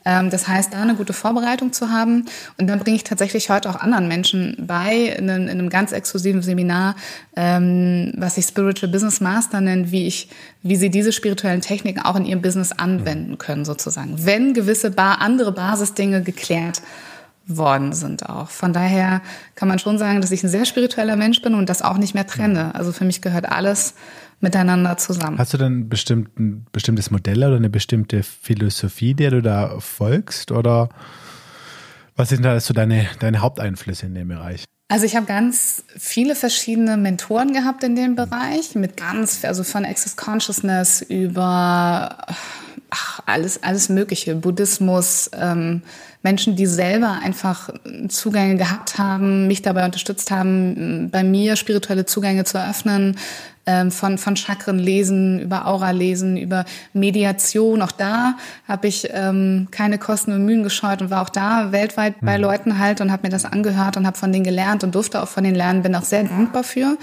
[0.07, 2.25] Ähm, das heißt, da eine gute Vorbereitung zu haben.
[2.57, 6.41] Und dann bringe ich tatsächlich heute auch anderen Menschen bei, in, in einem ganz exklusiven
[6.41, 6.95] Seminar,
[7.35, 10.29] ähm, was sich Spiritual Business Master nennt, wie ich,
[10.63, 14.15] wie sie diese spirituellen Techniken auch in ihrem Business anwenden können, sozusagen.
[14.25, 16.83] Wenn gewisse ba andere Basisdinge geklärt
[17.49, 18.49] worden sind auch.
[18.49, 19.23] Von daher
[19.55, 22.15] kann man schon sagen, dass ich ein sehr spiritueller Mensch bin und das auch nicht
[22.15, 22.75] mehr trenne.
[22.75, 23.95] Also für mich gehört alles
[24.41, 25.39] miteinander zusammen.
[25.39, 30.53] Hast du denn bestimmt ein bestimmtes Modell oder eine bestimmte Philosophie, der du da folgst?
[30.53, 30.89] Oder
[32.17, 34.65] was sind da so deine, deine Haupteinflüsse in dem Bereich?
[34.89, 39.85] Also ich habe ganz viele verschiedene Mentoren gehabt in dem Bereich, mit ganz, also von
[39.85, 42.17] Access Consciousness über
[42.91, 45.83] ach, alles, alles Mögliche, Buddhismus, ähm,
[46.23, 47.71] Menschen, die selber einfach
[48.09, 53.17] Zugänge gehabt haben, mich dabei unterstützt haben, bei mir spirituelle Zugänge zu eröffnen,
[53.67, 57.83] ähm, von, von Chakren lesen, über Aura lesen, über Mediation.
[57.83, 58.37] Auch da
[58.69, 62.45] habe ich ähm, keine Kosten und Mühen gescheut und war auch da weltweit bei mhm.
[62.45, 65.29] Leuten halt und habe mir das angehört und habe von denen gelernt und durfte auch
[65.29, 65.83] von denen lernen.
[65.83, 66.97] Bin auch sehr dankbar für.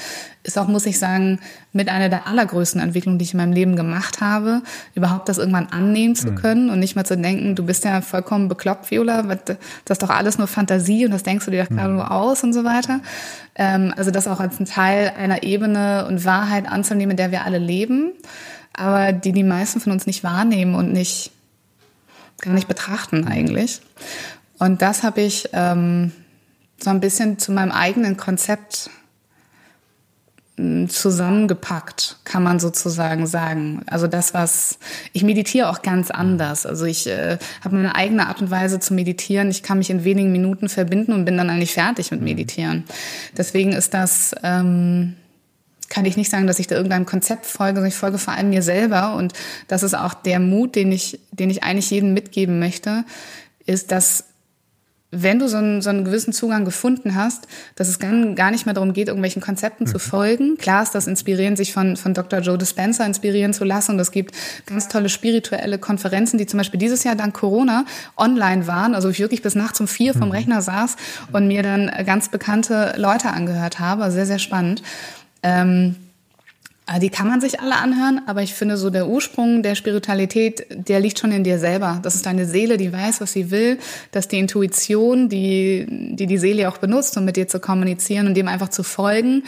[0.46, 1.40] Ist auch, muss ich sagen,
[1.72, 4.62] mit einer der allergrößten Entwicklungen, die ich in meinem Leben gemacht habe,
[4.94, 6.36] überhaupt das irgendwann annehmen zu mhm.
[6.36, 10.10] können und nicht mal zu denken, du bist ja vollkommen bekloppt, Viola, das ist doch
[10.10, 11.96] alles nur Fantasie und das denkst du dir doch gerade mhm.
[11.96, 13.00] nur aus und so weiter.
[13.56, 17.46] Ähm, also das auch als ein Teil einer Ebene und Wahrheit anzunehmen, in der wir
[17.46, 18.12] alle leben,
[18.74, 21.32] aber die die meisten von uns nicht wahrnehmen und nicht
[22.42, 23.82] gar nicht betrachten eigentlich.
[24.60, 26.12] Und das habe ich ähm,
[26.82, 28.90] so ein bisschen zu meinem eigenen Konzept
[30.56, 33.82] zusammengepackt, kann man sozusagen sagen.
[33.88, 34.78] Also das, was
[35.12, 36.68] ich meditiere auch ganz anders.
[36.68, 39.50] Also ich äh, habe meine eigene Art und Weise zu meditieren.
[39.50, 42.26] Ich kann mich in wenigen Minuten verbinden und bin dann eigentlich fertig mit mhm.
[42.26, 42.84] Meditieren.
[43.36, 45.16] Deswegen ist das ähm,
[45.90, 48.50] kann ich nicht sagen, dass ich da irgendeinem Konzept folge, sondern ich folge vor allem
[48.50, 49.16] mir selber.
[49.16, 49.34] Und
[49.68, 53.06] das ist auch der Mut, den ich, den ich eigentlich jedem mitgeben möchte,
[53.66, 54.26] ist, dass
[55.16, 58.66] wenn du so einen, so einen gewissen Zugang gefunden hast, dass es gar, gar nicht
[58.66, 59.90] mehr darum geht, irgendwelchen Konzepten mhm.
[59.90, 60.58] zu folgen.
[60.58, 62.40] Klar ist das inspirieren, sich von, von Dr.
[62.40, 63.92] Joe Dispenza inspirieren zu lassen.
[63.92, 64.36] Und es gibt
[64.66, 67.86] ganz tolle spirituelle Konferenzen, die zum Beispiel dieses Jahr dank Corona
[68.18, 68.96] online waren.
[68.96, 70.32] Also ich wirklich bis nachts um vier vom mhm.
[70.32, 70.96] Rechner saß
[71.32, 74.12] und mir dann ganz bekannte Leute angehört habe.
[74.12, 74.82] Sehr, sehr spannend.
[75.44, 75.96] Ähm,
[76.86, 80.68] Ah, die kann man sich alle anhören, aber ich finde so der Ursprung der Spiritualität,
[80.70, 82.00] der liegt schon in dir selber.
[82.04, 83.80] Das ist deine Seele, die weiß, was sie will,
[84.12, 88.34] dass die Intuition, die, die die Seele auch benutzt, um mit dir zu kommunizieren und
[88.36, 89.44] dem einfach zu folgen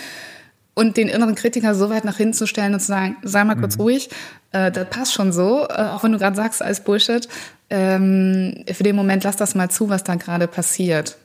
[0.76, 3.56] und den inneren Kritiker so weit nach hinten zu stellen und zu sagen, sei mal
[3.56, 3.82] kurz mhm.
[3.82, 4.10] ruhig,
[4.54, 7.28] äh, das passt schon so, äh, auch wenn du gerade sagst, alles Bullshit,
[7.70, 11.18] ähm, für den Moment lass das mal zu, was da gerade passiert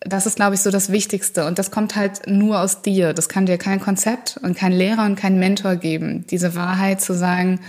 [0.00, 1.46] das ist, glaube ich, so das Wichtigste.
[1.46, 3.12] Und das kommt halt nur aus dir.
[3.12, 6.26] Das kann dir kein Konzept und kein Lehrer und kein Mentor geben.
[6.30, 7.60] Diese Wahrheit zu sagen,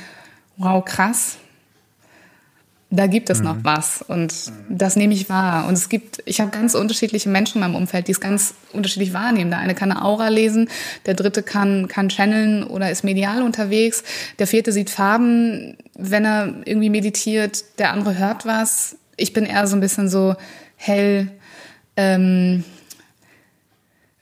[0.57, 1.37] wow, krass,
[2.93, 3.45] da gibt es mhm.
[3.45, 4.01] noch was.
[4.01, 5.67] Und das nehme ich wahr.
[5.67, 9.13] Und es gibt, ich habe ganz unterschiedliche Menschen in meinem Umfeld, die es ganz unterschiedlich
[9.13, 9.49] wahrnehmen.
[9.49, 10.69] Der eine kann eine Aura lesen,
[11.05, 14.03] der dritte kann, kann channeln oder ist medial unterwegs.
[14.39, 17.63] Der vierte sieht Farben, wenn er irgendwie meditiert.
[17.79, 18.97] Der andere hört was.
[19.15, 20.35] Ich bin eher so ein bisschen so
[20.75, 21.29] hell,
[22.01, 22.63] ähm,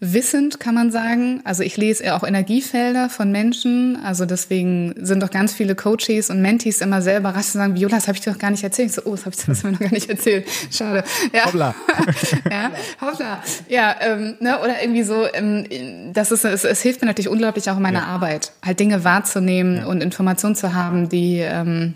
[0.01, 1.41] wissend, kann man sagen.
[1.43, 3.97] Also ich lese auch Energiefelder von Menschen.
[4.01, 7.95] Also deswegen sind doch ganz viele Coaches und Mentees immer sehr überrascht und sagen, Viola,
[7.95, 8.89] das habe ich dir doch gar nicht erzählt.
[8.89, 10.47] Ich so, oh, das habe ich das mir noch gar nicht erzählt.
[10.71, 11.03] Schade.
[11.33, 11.45] Ja.
[11.45, 11.75] Hoppla.
[12.51, 12.71] ja,
[13.01, 13.43] hoppla.
[13.67, 17.69] Ja, ähm, ne, oder irgendwie so, ähm, das ist, es, es hilft mir natürlich unglaublich
[17.69, 18.05] auch in meiner ja.
[18.05, 19.85] Arbeit, halt Dinge wahrzunehmen ja.
[19.85, 21.95] und Informationen zu haben, die ähm,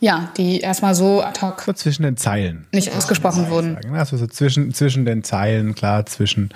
[0.00, 1.62] ja, die erstmal so ad hoc.
[1.62, 2.66] So zwischen den Zeilen.
[2.72, 3.74] Nicht ausgesprochen wurden.
[3.74, 3.96] Sagen.
[3.96, 6.50] Also so zwischen, zwischen den Zeilen, klar, zwischen,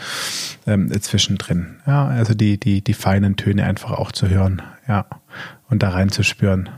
[0.66, 1.76] ähm, zwischendrin.
[1.86, 5.06] Ja, also die, die, die feinen Töne einfach auch zu hören, ja.
[5.68, 6.68] Und da reinzuspüren.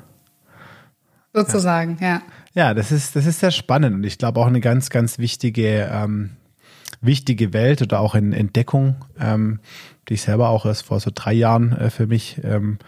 [1.33, 2.09] Sozusagen, ja.
[2.09, 2.23] ja.
[2.55, 5.89] Ja, das ist, das ist sehr spannend und ich glaube auch eine ganz, ganz wichtige,
[5.91, 6.31] ähm,
[7.01, 9.61] wichtige Welt oder auch in Entdeckung, ähm,
[10.09, 12.79] die ich selber auch erst vor so drei Jahren äh, für mich ähm,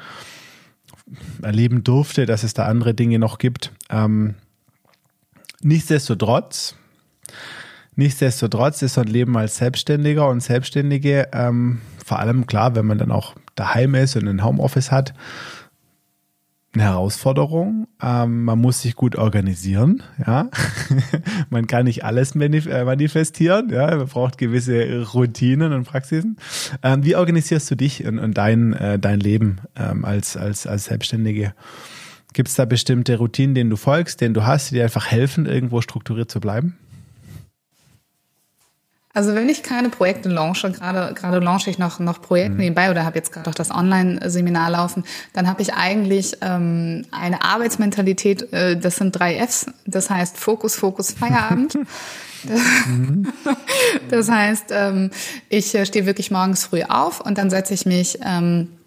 [1.42, 3.72] erleben durfte, dass es da andere Dinge noch gibt.
[3.90, 4.34] Ähm,
[5.60, 6.76] nichtsdestotrotz,
[7.96, 12.98] nichtsdestotrotz ist so ein Leben als Selbstständiger und Selbstständige, ähm, vor allem klar, wenn man
[12.98, 15.14] dann auch daheim ist und ein Homeoffice hat,
[16.74, 17.86] eine Herausforderung.
[18.02, 20.02] Ähm, man muss sich gut organisieren.
[20.26, 20.50] Ja,
[21.50, 23.70] man kann nicht alles manif äh, manifestieren.
[23.70, 26.36] Ja, man braucht gewisse Routinen und Praxisen.
[26.82, 30.86] Ähm, wie organisierst du dich und, und dein äh, dein Leben ähm, als als als
[30.86, 31.54] Selbstständige?
[32.32, 35.46] Gibt es da bestimmte Routinen, denen du folgst, denen du hast, die dir einfach helfen,
[35.46, 36.76] irgendwo strukturiert zu bleiben?
[39.14, 42.58] Also wenn ich keine Projekte launche, gerade gerade launche ich noch noch Projekte mhm.
[42.58, 47.42] nebenbei oder habe jetzt gerade auch das Online-Seminar laufen, dann habe ich eigentlich ähm, eine
[47.44, 48.52] Arbeitsmentalität.
[48.52, 49.66] Äh, das sind drei Fs.
[49.86, 51.78] Das heißt Fokus, Fokus, Feierabend.
[54.10, 55.10] Das heißt, ähm,
[55.48, 58.83] ich äh, stehe wirklich morgens früh auf und dann setze ich mich ähm, äh,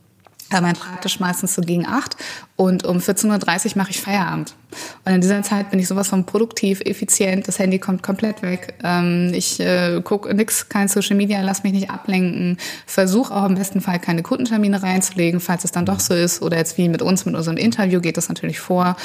[0.51, 2.15] mein Schreibtisch meistens so gegen acht
[2.55, 4.55] und um 14.30 Uhr mache ich Feierabend.
[5.05, 8.75] Und in dieser Zeit bin ich sowas von produktiv, effizient, das Handy kommt komplett weg.
[8.83, 13.55] Ähm, ich äh, gucke nix, kein Social Media, lass mich nicht ablenken, versuche auch im
[13.55, 16.41] besten Fall keine Kundentermine reinzulegen, falls es dann doch so ist.
[16.41, 18.95] Oder jetzt wie mit uns, mit unserem Interview geht das natürlich vor.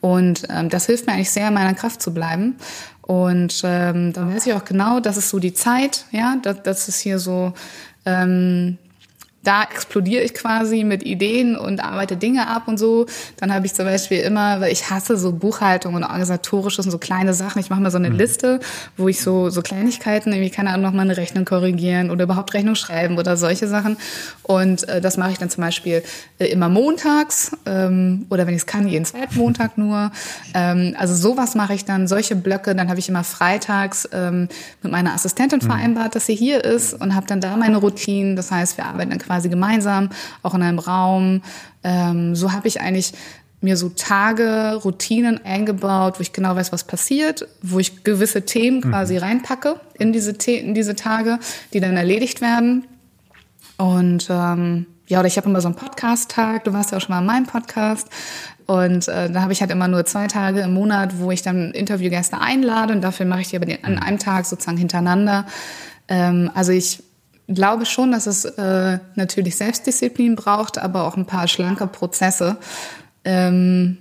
[0.00, 2.56] Und ähm, das hilft mir eigentlich sehr, in meiner Kraft zu bleiben.
[3.02, 6.88] Und ähm, dann weiß ich auch genau, das ist so die Zeit, ja, das, das
[6.88, 7.54] ist hier so
[8.04, 8.78] ähm,
[9.46, 13.06] da explodiere ich quasi mit Ideen und arbeite Dinge ab und so.
[13.36, 16.98] Dann habe ich zum Beispiel immer, weil ich hasse so Buchhaltung und organisatorisches und so
[16.98, 17.60] kleine Sachen.
[17.60, 18.16] Ich mache mal so eine mhm.
[18.16, 18.60] Liste,
[18.96, 22.54] wo ich so, so Kleinigkeiten, irgendwie keine Ahnung, noch mal eine Rechnung korrigieren oder überhaupt
[22.54, 23.96] Rechnung schreiben oder solche Sachen.
[24.42, 26.02] Und äh, das mache ich dann zum Beispiel
[26.38, 30.10] äh, immer montags ähm, oder wenn ich es kann, jeden zweiten Montag nur.
[30.54, 32.74] Ähm, also sowas mache ich dann, solche Blöcke.
[32.74, 34.48] Dann habe ich immer freitags ähm,
[34.82, 35.66] mit meiner Assistentin mhm.
[35.66, 38.34] vereinbart, dass sie hier ist und habe dann da meine Routinen.
[38.34, 40.08] Das heißt, wir arbeiten dann quasi quasi gemeinsam,
[40.42, 41.42] auch in einem Raum.
[41.84, 43.12] Ähm, so habe ich eigentlich
[43.60, 48.78] mir so Tage, Routinen eingebaut, wo ich genau weiß, was passiert, wo ich gewisse Themen
[48.78, 48.90] mhm.
[48.90, 51.38] quasi reinpacke in diese, in diese Tage,
[51.72, 52.86] die dann erledigt werden.
[53.76, 57.14] Und ähm, ja, oder ich habe immer so einen Podcast-Tag, du warst ja auch schon
[57.14, 58.08] mal in meinem Podcast.
[58.66, 61.70] Und äh, da habe ich halt immer nur zwei Tage im Monat, wo ich dann
[61.72, 64.02] Interviewgäste einlade und dafür mache ich die aber an mhm.
[64.02, 65.46] einem Tag sozusagen hintereinander.
[66.08, 67.02] Ähm, also ich
[67.48, 72.56] glaube schon, dass es äh, natürlich Selbstdisziplin braucht, aber auch ein paar schlanke Prozesse.
[73.24, 73.98] Ähm,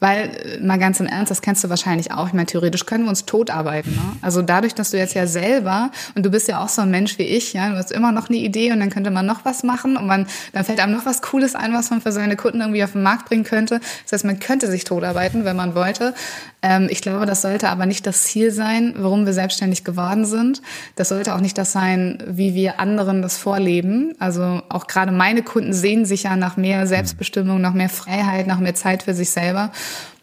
[0.00, 2.26] weil, äh, mal ganz im Ernst, das kennst du wahrscheinlich auch.
[2.26, 3.90] Ich meine, theoretisch können wir uns tot arbeiten.
[3.90, 4.16] Ne?
[4.22, 7.18] Also dadurch, dass du jetzt ja selber, und du bist ja auch so ein Mensch
[7.18, 9.62] wie ich, ja, du hast immer noch eine Idee und dann könnte man noch was
[9.62, 12.60] machen und man, dann fällt einem noch was Cooles ein, was man für seine Kunden
[12.60, 13.80] irgendwie auf den Markt bringen könnte.
[14.04, 16.14] Das heißt, man könnte sich tot arbeiten, wenn man wollte.
[16.62, 20.60] Ähm, ich glaube, das sollte aber nicht das Ziel sein, warum wir selbstständig geworden sind.
[20.96, 24.14] Das sollte auch nicht das sein, wie wir anderen das vorleben.
[24.18, 28.58] Also auch gerade meine Kunden sehen sich ja nach mehr Selbstbestimmung, nach mehr Freiheit, nach
[28.58, 29.72] mehr Zeit für sich selber.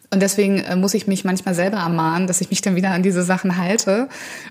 [0.09, 3.03] Und deswegen äh, muss ich mich manchmal selber ermahnen, dass ich mich dann wieder an
[3.03, 4.07] diese Sachen halte.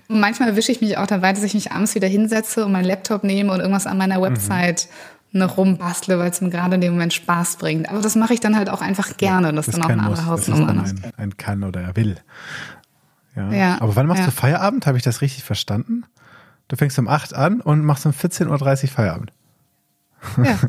[0.07, 2.85] Und manchmal wische ich mich auch dabei, dass ich mich abends wieder hinsetze und meinen
[2.85, 5.16] Laptop nehme und irgendwas an meiner Website mhm.
[5.37, 7.89] Noch rumbastle, weil es mir gerade in dem Moment Spaß bringt.
[7.89, 9.53] Aber das mache ich dann halt auch einfach gerne.
[9.53, 10.73] Das, das ist dann auch eine andere Hausnummer.
[10.73, 12.17] Das ist ein, ein kann oder er will.
[13.35, 13.51] Ja.
[13.51, 13.81] ja.
[13.81, 14.25] Aber wann machst ja.
[14.25, 14.87] du Feierabend?
[14.87, 16.05] Habe ich das richtig verstanden?
[16.67, 19.31] Du fängst um 8 an und machst um 14.30 Uhr Feierabend.
[20.43, 20.57] Ja.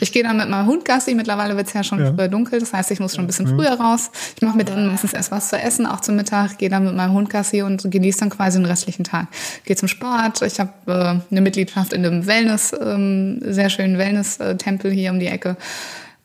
[0.00, 1.14] Ich gehe dann mit meinem Hund Gassi.
[1.14, 2.12] Mittlerweile wird es ja schon ja.
[2.12, 2.60] früher dunkel.
[2.60, 4.10] Das heißt, ich muss schon ein bisschen früher raus.
[4.36, 6.58] Ich mache mir dann meistens erst was zu essen, auch zum Mittag.
[6.58, 9.28] Gehe dann mit meinem Hund Gassi und genieße dann quasi den restlichen Tag.
[9.64, 10.42] Gehe zum Sport.
[10.42, 15.26] Ich habe äh, eine Mitgliedschaft in einem Wellness, ähm, sehr schönen Wellness-Tempel hier um die
[15.26, 15.56] Ecke.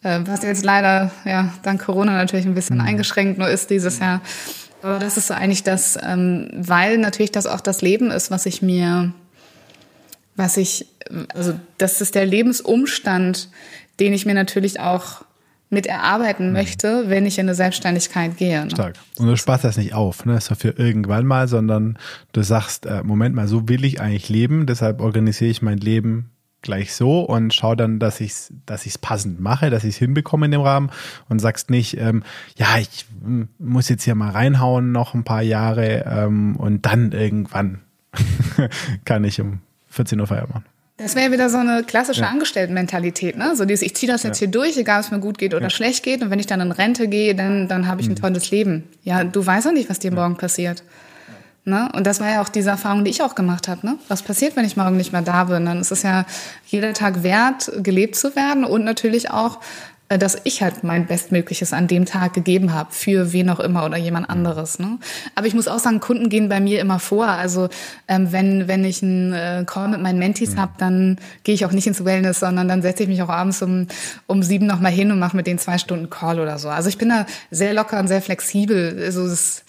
[0.04, 2.86] Äh, was jetzt leider, ja, dank Corona natürlich ein bisschen mhm.
[2.86, 4.22] eingeschränkt nur ist dieses Jahr.
[4.82, 8.46] Aber das ist so eigentlich das, ähm, weil natürlich das auch das Leben ist, was
[8.46, 9.14] ich mir
[10.42, 10.88] was ich,
[11.36, 13.50] also das ist der Lebensumstand,
[14.00, 15.24] den ich mir natürlich auch
[15.70, 16.54] mit erarbeiten mhm.
[16.54, 18.66] möchte, wenn ich in eine Selbstständigkeit gehe.
[18.66, 18.72] Ne?
[18.72, 18.96] Stark.
[19.18, 20.34] Und du sparst das nicht auf, ne?
[20.34, 21.98] Das ist für irgendwann mal, sondern
[22.34, 26.32] du sagst, äh, Moment mal, so will ich eigentlich leben, deshalb organisiere ich mein Leben
[26.64, 29.98] gleich so und schau dann, dass ich es dass ich's passend mache, dass ich es
[29.98, 30.90] hinbekomme in dem Rahmen
[31.30, 32.24] und sagst nicht, ähm,
[32.58, 37.14] ja, ich hm, muss jetzt hier mal reinhauen noch ein paar Jahre ähm, und dann
[37.14, 37.80] irgendwann
[39.06, 39.62] kann ich um
[39.92, 40.66] 14 Uhr Feierabend machen.
[40.98, 42.28] Das wäre wieder so eine klassische ja.
[42.28, 43.56] Angestelltenmentalität, ne?
[43.56, 44.46] So dieses, ich ziehe das jetzt ja.
[44.46, 45.70] hier durch, egal ob es mir gut geht oder ja.
[45.70, 46.22] schlecht geht.
[46.22, 48.18] Und wenn ich dann in Rente gehe, dann, dann habe ich ein mhm.
[48.18, 48.84] tolles Leben.
[49.04, 50.84] Ja, du weißt ja nicht, was dir morgen passiert.
[51.64, 51.90] Ne?
[51.94, 53.86] Und das war ja auch diese Erfahrung, die ich auch gemacht habe.
[53.86, 53.98] Ne?
[54.08, 55.66] Was passiert, wenn ich morgen nicht mehr da bin?
[55.66, 56.26] Dann ist es ja
[56.66, 59.60] jeder Tag wert, gelebt zu werden und natürlich auch
[60.18, 63.98] dass ich halt mein Bestmögliches an dem Tag gegeben habe für wen auch immer oder
[63.98, 64.80] jemand anderes.
[64.80, 65.00] Ne?
[65.36, 67.28] Aber ich muss auch sagen, Kunden gehen bei mir immer vor.
[67.28, 67.70] Also
[68.08, 70.62] ähm, wenn wenn ich einen äh, Call mit meinen Mentees mhm.
[70.62, 73.62] habe, dann gehe ich auch nicht ins Wellness, sondern dann setze ich mich auch abends
[73.62, 73.88] um
[74.28, 76.70] um sieben noch mal hin und mache mit denen zwei Stunden Call oder so.
[76.70, 79.02] Also ich bin da sehr locker und sehr flexibel.
[79.04, 79.64] Also es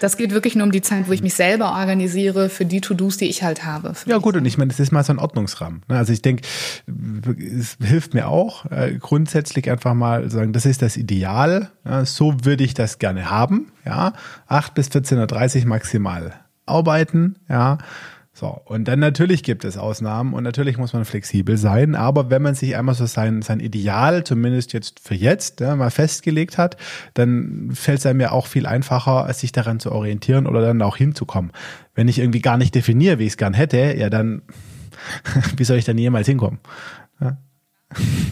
[0.00, 3.18] das geht wirklich nur um die Zeit, wo ich mich selber organisiere für die To-Dos,
[3.18, 3.92] die ich halt habe.
[4.06, 5.82] Ja gut, und ich meine, das ist mal so ein Ordnungsrahmen.
[5.88, 5.96] Ne?
[5.96, 6.42] Also ich denke,
[6.86, 11.70] es hilft mir auch äh, grundsätzlich einfach mal sagen, das ist das Ideal.
[12.04, 13.72] So würde ich das gerne haben.
[13.84, 14.12] Ja,
[14.48, 16.34] 8 bis 14.30 Uhr maximal
[16.66, 17.36] arbeiten.
[17.48, 17.78] Ja,
[18.40, 22.40] So, und dann natürlich gibt es Ausnahmen und natürlich muss man flexibel sein, aber wenn
[22.40, 26.78] man sich einmal so sein, sein Ideal, zumindest jetzt für jetzt, ja, mal festgelegt hat,
[27.12, 30.96] dann fällt es einem ja auch viel einfacher, sich daran zu orientieren oder dann auch
[30.96, 31.52] hinzukommen.
[31.94, 34.40] Wenn ich irgendwie gar nicht definiere, wie ich es gern hätte, ja dann,
[35.58, 36.60] wie soll ich dann jemals hinkommen?
[37.20, 37.36] Ja.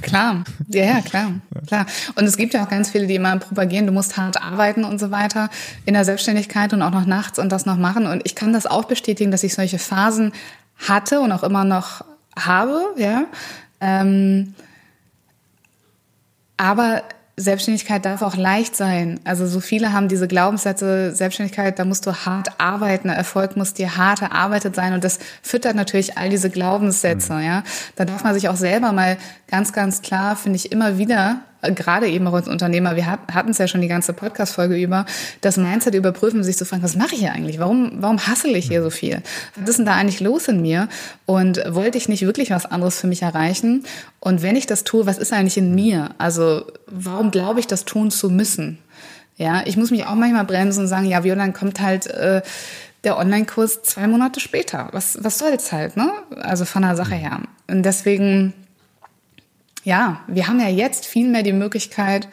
[0.02, 1.32] Klar, ja, ja, klar,
[1.66, 1.86] klar.
[2.14, 5.00] Und es gibt ja auch ganz viele, die immer propagieren, du musst hart arbeiten und
[5.00, 5.50] so weiter
[5.84, 8.06] in der Selbstständigkeit und auch noch nachts und das noch machen.
[8.06, 10.32] Und ich kann das auch bestätigen, dass ich solche Phasen
[10.76, 12.04] hatte und auch immer noch
[12.38, 13.24] habe, ja.
[13.80, 14.54] Ähm,
[16.56, 17.02] aber
[17.38, 19.20] Selbstständigkeit darf auch leicht sein.
[19.24, 23.96] Also so viele haben diese Glaubenssätze, Selbstständigkeit, da musst du hart arbeiten, Erfolg muss dir
[23.96, 27.42] hart erarbeitet sein und das füttert natürlich all diese Glaubenssätze, mhm.
[27.42, 27.62] ja.
[27.96, 29.16] Da darf man sich auch selber mal
[29.48, 33.58] ganz, ganz klar, finde ich, immer wieder gerade eben auch als Unternehmer, wir hatten es
[33.58, 35.06] ja schon die ganze Podcast-Folge über,
[35.40, 37.58] das Mindset überprüfen, sich zu fragen, was mache ich hier eigentlich?
[37.58, 39.22] Warum, warum hassel ich hier so viel?
[39.56, 40.88] Was ist denn da eigentlich los in mir?
[41.26, 43.84] Und wollte ich nicht wirklich was anderes für mich erreichen?
[44.20, 46.10] Und wenn ich das tue, was ist eigentlich in mir?
[46.18, 48.78] Also, warum glaube ich, das tun zu müssen?
[49.36, 52.42] Ja, ich muss mich auch manchmal bremsen und sagen, ja, Viola, dann kommt halt, äh,
[53.04, 54.88] der Online-Kurs zwei Monate später.
[54.92, 56.10] Was, was soll's halt, ne?
[56.36, 57.40] Also von der Sache her.
[57.68, 58.54] Und deswegen
[59.88, 62.28] ja, wir haben ja jetzt viel mehr die Möglichkeit,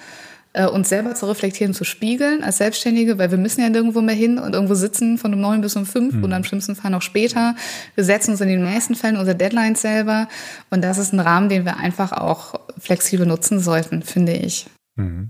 [0.52, 4.16] äh, uns selber zu reflektieren, zu spiegeln als Selbstständige, weil wir müssen ja nirgendwo mehr
[4.16, 6.24] hin und irgendwo sitzen von um neun bis um fünf mhm.
[6.26, 7.56] und am schlimmsten Fall noch später.
[7.96, 10.28] Wir setzen uns in den meisten Fällen unsere Deadlines selber
[10.70, 14.68] und das ist ein Rahmen, den wir einfach auch flexibel nutzen sollten, finde ich.
[14.98, 15.30] Mhm.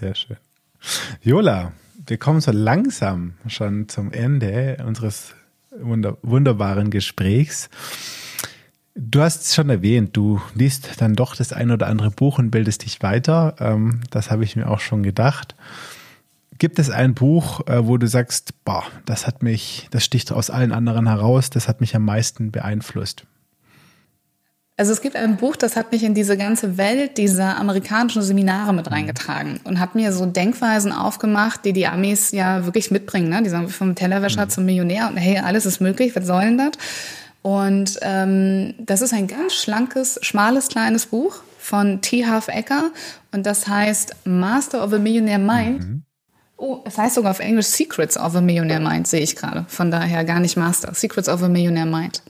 [0.00, 0.36] Sehr schön.
[1.22, 1.72] Viola,
[2.06, 5.34] wir kommen so langsam schon zum Ende unseres
[5.70, 7.70] wunder wunderbaren Gesprächs.
[8.94, 12.50] Du hast es schon erwähnt, du liest dann doch das ein oder andere Buch und
[12.50, 13.56] bildest dich weiter.
[13.58, 15.54] Ähm, das habe ich mir auch schon gedacht.
[16.58, 20.50] Gibt es ein Buch, äh, wo du sagst, boah, das hat mich, das sticht aus
[20.50, 23.24] allen anderen heraus, das hat mich am meisten beeinflusst?
[24.76, 28.72] Also es gibt ein Buch, das hat mich in diese ganze Welt dieser amerikanischen Seminare
[28.74, 33.28] mit reingetragen und hat mir so Denkweisen aufgemacht, die die Amis ja wirklich mitbringen.
[33.28, 33.42] Ne?
[33.42, 34.50] Die sagen vom Tellerwäscher mhm.
[34.50, 36.72] zum Millionär und hey, alles ist möglich, was soll denn das?
[37.42, 42.26] Und ähm, das ist ein ganz schlankes, schmales, kleines Buch von T.
[42.26, 42.90] Half Ecker
[43.32, 45.80] und das heißt Master of a Millionaire Mind.
[45.80, 46.02] Mhm.
[46.56, 49.64] Oh, es heißt sogar auf Englisch Secrets of a Millionaire Mind, sehe ich gerade.
[49.68, 50.94] Von daher gar nicht Master.
[50.94, 52.22] Secrets of a Millionaire Mind.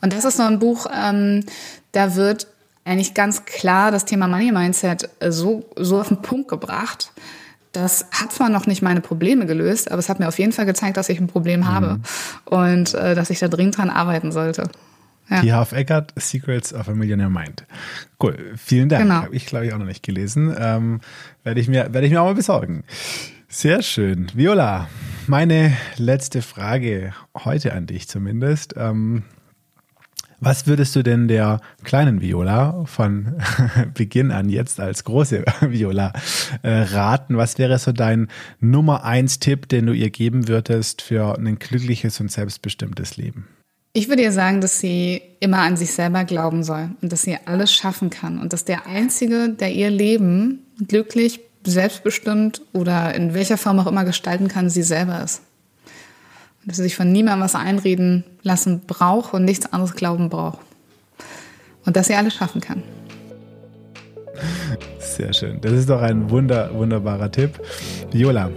[0.00, 1.44] Und das ist so ein Buch, ähm,
[1.92, 2.46] da wird
[2.86, 7.12] eigentlich ganz klar das Thema Money Mindset so, so auf den Punkt gebracht,
[7.72, 10.66] das hat zwar noch nicht meine Probleme gelöst, aber es hat mir auf jeden Fall
[10.66, 11.68] gezeigt, dass ich ein Problem mhm.
[11.68, 12.00] habe
[12.44, 14.70] und äh, dass ich da dringend dran arbeiten sollte.
[15.30, 15.42] Ja.
[15.42, 17.66] Die Half Eckert, Secrets of a Millionaire Mind.
[18.22, 19.02] Cool, vielen Dank.
[19.02, 19.22] Genau.
[19.22, 20.54] Habe ich, glaube ich, auch noch nicht gelesen.
[20.58, 21.00] Ähm,
[21.44, 22.84] werde ich, mir, werde ich mir auch mal besorgen.
[23.48, 24.30] Sehr schön.
[24.34, 24.88] Viola,
[25.26, 27.12] meine letzte Frage
[27.44, 28.74] heute an dich zumindest.
[28.76, 29.24] Ähm,
[30.40, 33.34] was würdest du denn der kleinen Viola von
[33.94, 36.12] Beginn an jetzt als große Viola
[36.62, 37.36] äh, raten?
[37.36, 38.28] Was wäre so dein
[38.60, 43.48] Nummer eins Tipp, den du ihr geben würdest für ein glückliches und selbstbestimmtes Leben?
[43.94, 47.36] Ich würde ihr sagen, dass sie immer an sich selber glauben soll und dass sie
[47.46, 53.58] alles schaffen kann und dass der Einzige, der ihr Leben glücklich, selbstbestimmt oder in welcher
[53.58, 55.42] Form auch immer gestalten kann, sie selber ist
[56.68, 60.58] dass sie sich von niemandem was einreden lassen braucht und nichts anderes glauben braucht.
[61.84, 62.82] Und dass sie alles schaffen kann.
[64.98, 65.60] Sehr schön.
[65.62, 67.58] Das ist doch ein wunder, wunderbarer Tipp.
[68.12, 68.50] Viola,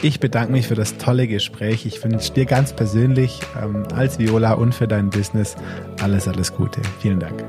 [0.00, 1.84] ich bedanke mich für das tolle Gespräch.
[1.84, 5.56] Ich wünsche dir ganz persönlich ähm, als Viola und für dein Business
[6.00, 6.80] alles, alles Gute.
[7.00, 7.44] Vielen Dank.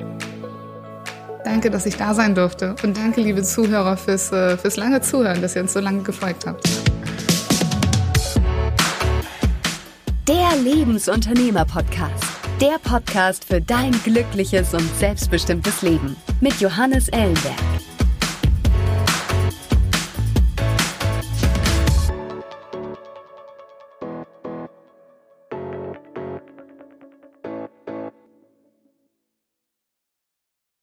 [1.43, 2.75] Danke, dass ich da sein durfte.
[2.83, 6.47] Und danke, liebe Zuhörer, fürs, äh, fürs lange Zuhören, dass ihr uns so lange gefolgt
[6.47, 6.67] habt.
[10.29, 12.23] Der Lebensunternehmer-Podcast.
[12.61, 17.78] Der Podcast für dein glückliches und selbstbestimmtes Leben mit Johannes Ellenberg.